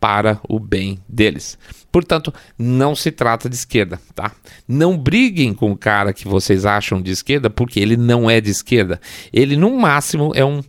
para 0.00 0.40
o 0.48 0.58
bem 0.58 0.98
deles. 1.08 1.58
Portanto, 1.90 2.32
não 2.56 2.94
se 2.94 3.10
trata 3.10 3.48
de 3.48 3.56
esquerda, 3.56 4.00
tá? 4.14 4.32
Não 4.66 4.96
briguem 4.96 5.52
com 5.52 5.72
o 5.72 5.76
cara 5.76 6.12
que 6.12 6.28
vocês 6.28 6.64
acham 6.64 7.02
de 7.02 7.10
esquerda, 7.10 7.50
porque 7.50 7.80
ele 7.80 7.96
não 7.96 8.30
é 8.30 8.40
de 8.40 8.50
esquerda. 8.50 9.00
Ele, 9.32 9.56
no 9.56 9.76
máximo, 9.76 10.32
é 10.34 10.44
um 10.44 10.62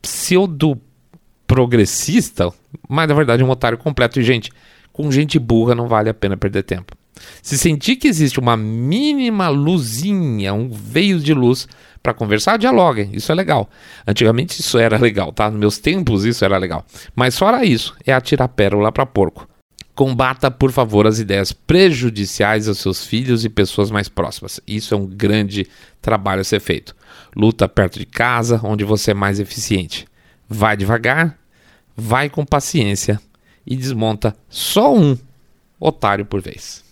pseudo 0.00 0.80
progressista, 1.46 2.52
mas 2.88 3.08
na 3.08 3.14
verdade 3.14 3.42
é 3.42 3.44
um 3.44 3.50
otário 3.50 3.78
completo. 3.78 4.20
E, 4.20 4.22
gente, 4.22 4.52
com 4.92 5.10
gente 5.10 5.38
burra 5.38 5.74
não 5.74 5.88
vale 5.88 6.08
a 6.08 6.14
pena 6.14 6.36
perder 6.36 6.62
tempo. 6.62 6.95
Se 7.42 7.56
sentir 7.56 7.96
que 7.96 8.08
existe 8.08 8.38
uma 8.38 8.56
mínima 8.56 9.48
luzinha, 9.48 10.52
um 10.52 10.68
veio 10.68 11.18
de 11.18 11.32
luz 11.32 11.66
para 12.02 12.14
conversar, 12.14 12.56
dialoguem. 12.56 13.10
Isso 13.12 13.32
é 13.32 13.34
legal. 13.34 13.68
Antigamente 14.06 14.60
isso 14.60 14.78
era 14.78 14.96
legal, 14.96 15.32
tá? 15.32 15.50
Nos 15.50 15.58
meus 15.58 15.78
tempos 15.78 16.24
isso 16.24 16.44
era 16.44 16.56
legal. 16.56 16.84
Mas 17.14 17.36
fora 17.36 17.64
isso, 17.64 17.94
é 18.06 18.12
atirar 18.12 18.48
pérola 18.48 18.92
para 18.92 19.04
porco. 19.04 19.48
Combata, 19.92 20.50
por 20.50 20.70
favor, 20.70 21.06
as 21.06 21.18
ideias 21.18 21.52
prejudiciais 21.52 22.68
aos 22.68 22.78
seus 22.78 23.04
filhos 23.04 23.44
e 23.44 23.48
pessoas 23.48 23.90
mais 23.90 24.08
próximas. 24.08 24.60
Isso 24.66 24.94
é 24.94 24.96
um 24.96 25.06
grande 25.06 25.66
trabalho 26.02 26.42
a 26.42 26.44
ser 26.44 26.60
feito. 26.60 26.94
Luta 27.34 27.66
perto 27.66 27.98
de 27.98 28.06
casa, 28.06 28.60
onde 28.62 28.84
você 28.84 29.12
é 29.12 29.14
mais 29.14 29.40
eficiente. 29.40 30.06
Vai 30.48 30.76
devagar, 30.76 31.36
vai 31.96 32.28
com 32.28 32.44
paciência 32.44 33.18
e 33.66 33.74
desmonta 33.74 34.36
só 34.48 34.94
um 34.94 35.16
otário 35.80 36.24
por 36.24 36.40
vez. 36.40 36.85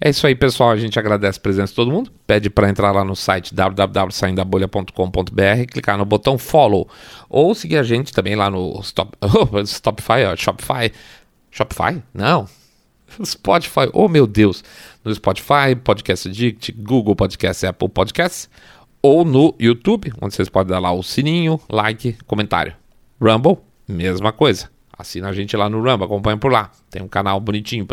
É 0.00 0.10
isso 0.10 0.24
aí, 0.26 0.34
pessoal. 0.34 0.70
A 0.70 0.76
gente 0.76 0.98
agradece 0.98 1.38
a 1.38 1.42
presença 1.42 1.70
de 1.70 1.76
todo 1.76 1.90
mundo. 1.90 2.10
Pede 2.26 2.48
para 2.48 2.68
entrar 2.68 2.92
lá 2.92 3.04
no 3.04 3.16
site 3.16 3.54
www.saindabolha.com.br, 3.54 5.66
clicar 5.70 5.98
no 5.98 6.04
botão 6.04 6.38
follow 6.38 6.88
ou 7.28 7.52
seguir 7.54 7.78
a 7.78 7.82
gente 7.82 8.12
também 8.12 8.36
lá 8.36 8.48
no 8.48 8.78
Stop, 8.80 9.12
oh, 9.20 9.64
Stopify, 9.64 10.24
ó, 10.30 10.36
Shopify. 10.36 10.92
Shopify? 11.50 12.00
Não. 12.14 12.46
Spotify. 13.24 13.88
Oh, 13.92 14.08
meu 14.08 14.26
Deus. 14.26 14.62
No 15.04 15.14
Spotify, 15.14 15.74
Podcast 15.82 16.28
Addict, 16.28 16.72
Google 16.72 17.16
Podcast, 17.16 17.66
Apple 17.66 17.88
Podcasts 17.88 18.48
ou 19.02 19.24
no 19.24 19.54
YouTube, 19.58 20.12
onde 20.20 20.34
vocês 20.34 20.48
podem 20.48 20.72
dar 20.72 20.80
lá 20.80 20.92
o 20.92 21.02
sininho, 21.02 21.60
like, 21.68 22.16
comentário. 22.26 22.74
Rumble, 23.20 23.58
mesma 23.86 24.32
coisa. 24.32 24.68
Assina 24.98 25.28
a 25.28 25.32
gente 25.32 25.56
lá 25.56 25.70
no 25.70 25.78
Rumble, 25.78 26.06
acompanha 26.06 26.36
por 26.36 26.50
lá. 26.50 26.72
Tem 26.90 27.00
um 27.00 27.06
canal 27.06 27.38
bonitinho, 27.38 27.86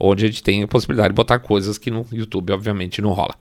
onde 0.00 0.24
a 0.24 0.28
gente 0.28 0.42
tem 0.42 0.62
a 0.62 0.66
possibilidade 0.66 1.10
de 1.10 1.14
botar 1.14 1.38
coisas 1.38 1.76
que 1.76 1.90
no 1.90 2.06
YouTube, 2.10 2.50
obviamente, 2.50 3.02
não 3.02 3.12
rola. 3.12 3.34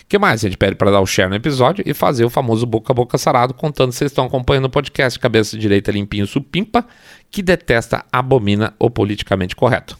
O 0.00 0.06
que 0.08 0.18
mais? 0.18 0.42
A 0.42 0.48
gente 0.48 0.56
pede 0.56 0.74
para 0.76 0.90
dar 0.90 1.00
o 1.00 1.06
share 1.06 1.28
no 1.28 1.36
episódio 1.36 1.84
e 1.86 1.92
fazer 1.92 2.24
o 2.24 2.30
famoso 2.30 2.64
boca 2.64 2.90
a 2.90 2.94
boca 2.94 3.18
sarado, 3.18 3.52
contando 3.52 3.92
se 3.92 3.98
vocês 3.98 4.10
estão 4.10 4.24
acompanhando 4.24 4.64
o 4.64 4.70
podcast 4.70 5.18
Cabeça 5.18 5.58
Direita 5.58 5.92
Limpinho 5.92 6.26
Supimpa, 6.26 6.86
que 7.30 7.42
detesta, 7.42 8.06
abomina 8.10 8.72
o 8.78 8.88
politicamente 8.88 9.54
correto. 9.54 9.98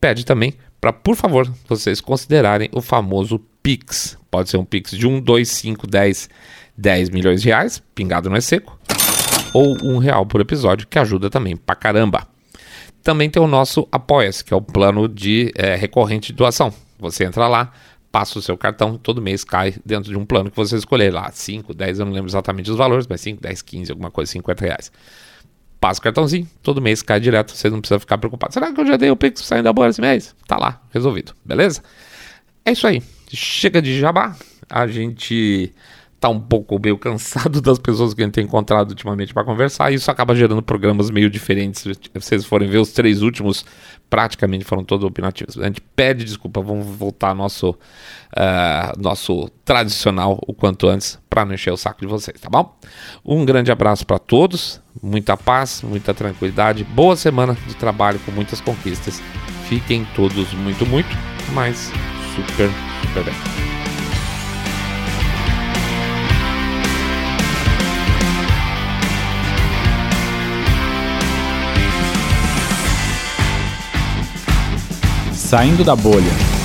Pede 0.00 0.24
também 0.24 0.54
para, 0.80 0.92
por 0.92 1.16
favor, 1.16 1.52
vocês 1.68 2.00
considerarem 2.00 2.68
o 2.72 2.80
famoso 2.80 3.40
Pix. 3.60 4.16
Pode 4.30 4.48
ser 4.48 4.58
um 4.58 4.64
Pix 4.64 4.92
de 4.92 5.08
1, 5.08 5.20
2, 5.20 5.48
5, 5.48 5.86
10, 5.88 6.30
10 6.78 7.10
milhões 7.10 7.42
de 7.42 7.48
reais, 7.48 7.82
pingado 7.96 8.30
não 8.30 8.36
é 8.36 8.40
seco 8.40 8.78
ou 9.56 9.74
um 9.82 9.96
real 9.96 10.26
por 10.26 10.42
episódio, 10.42 10.86
que 10.86 10.98
ajuda 10.98 11.30
também 11.30 11.56
pra 11.56 11.74
caramba. 11.74 12.28
Também 13.02 13.30
tem 13.30 13.42
o 13.42 13.46
nosso 13.46 13.88
Apoia-se, 13.90 14.44
que 14.44 14.52
é 14.52 14.56
o 14.56 14.60
plano 14.60 15.08
de 15.08 15.50
é, 15.56 15.74
recorrente 15.74 16.30
de 16.30 16.36
doação. 16.36 16.70
Você 16.98 17.24
entra 17.24 17.48
lá, 17.48 17.72
passa 18.12 18.38
o 18.38 18.42
seu 18.42 18.54
cartão, 18.58 18.98
todo 18.98 19.22
mês 19.22 19.44
cai 19.44 19.74
dentro 19.82 20.10
de 20.10 20.18
um 20.18 20.26
plano 20.26 20.50
que 20.50 20.56
você 20.56 20.76
escolher 20.76 21.10
lá. 21.10 21.30
5, 21.32 21.72
10, 21.72 22.00
eu 22.00 22.04
não 22.04 22.12
lembro 22.12 22.28
exatamente 22.28 22.70
os 22.70 22.76
valores, 22.76 23.06
mas 23.06 23.22
5, 23.22 23.40
10, 23.40 23.62
15, 23.62 23.92
alguma 23.92 24.10
coisa, 24.10 24.30
50 24.30 24.62
reais. 24.62 24.92
Passa 25.80 26.00
o 26.00 26.02
cartãozinho, 26.02 26.46
todo 26.62 26.82
mês 26.82 27.00
cai 27.00 27.18
direto, 27.18 27.52
você 27.52 27.70
não 27.70 27.80
precisa 27.80 27.98
ficar 27.98 28.18
preocupado. 28.18 28.52
Será 28.52 28.70
que 28.70 28.78
eu 28.78 28.86
já 28.86 28.98
dei 28.98 29.10
o 29.10 29.16
Pix 29.16 29.40
saindo 29.40 29.64
da 29.64 29.72
boa 29.72 29.88
esse 29.88 30.02
mês? 30.02 30.36
Tá 30.46 30.58
lá, 30.58 30.82
resolvido, 30.92 31.32
beleza? 31.42 31.82
É 32.62 32.72
isso 32.72 32.86
aí. 32.86 33.02
Chega 33.32 33.80
de 33.80 33.98
jabá. 33.98 34.36
A 34.68 34.86
gente 34.86 35.72
tá 36.26 36.28
um 36.28 36.40
pouco 36.40 36.78
meio 36.82 36.98
cansado 36.98 37.60
das 37.62 37.78
pessoas 37.78 38.12
que 38.12 38.22
a 38.22 38.24
gente 38.24 38.34
tem 38.34 38.44
encontrado 38.44 38.90
ultimamente 38.90 39.32
para 39.32 39.44
conversar, 39.44 39.92
e 39.92 39.94
isso 39.94 40.10
acaba 40.10 40.34
gerando 40.34 40.62
programas 40.62 41.10
meio 41.10 41.30
diferentes. 41.30 41.82
Se 41.82 41.94
vocês 42.14 42.44
forem 42.44 42.68
ver, 42.68 42.78
os 42.78 42.92
três 42.92 43.22
últimos 43.22 43.64
praticamente 44.10 44.64
foram 44.64 44.84
todos 44.84 45.04
opinativos. 45.04 45.58
A 45.58 45.64
gente 45.64 45.80
pede 45.80 46.24
desculpa, 46.24 46.60
vamos 46.60 46.86
voltar 46.86 47.28
ao 47.28 47.34
nosso, 47.34 47.70
uh, 47.70 49.00
nosso 49.00 49.48
tradicional 49.64 50.38
o 50.46 50.52
quanto 50.52 50.88
antes 50.88 51.18
para 51.28 51.44
não 51.44 51.54
encher 51.54 51.72
o 51.72 51.76
saco 51.76 52.00
de 52.00 52.06
vocês, 52.06 52.40
tá 52.40 52.48
bom? 52.48 52.76
Um 53.24 53.44
grande 53.44 53.70
abraço 53.70 54.06
para 54.06 54.18
todos, 54.18 54.80
muita 55.02 55.36
paz, 55.36 55.82
muita 55.82 56.14
tranquilidade, 56.14 56.84
boa 56.84 57.16
semana 57.16 57.56
de 57.66 57.74
trabalho 57.76 58.18
com 58.20 58.32
muitas 58.32 58.60
conquistas. 58.60 59.20
Fiquem 59.68 60.06
todos 60.14 60.52
muito, 60.54 60.86
muito, 60.86 61.08
mas 61.52 61.90
super, 62.34 62.70
super 63.02 63.24
bem. 63.24 63.75
Saindo 75.56 75.82
da 75.82 75.96
Bolha. 75.96 76.55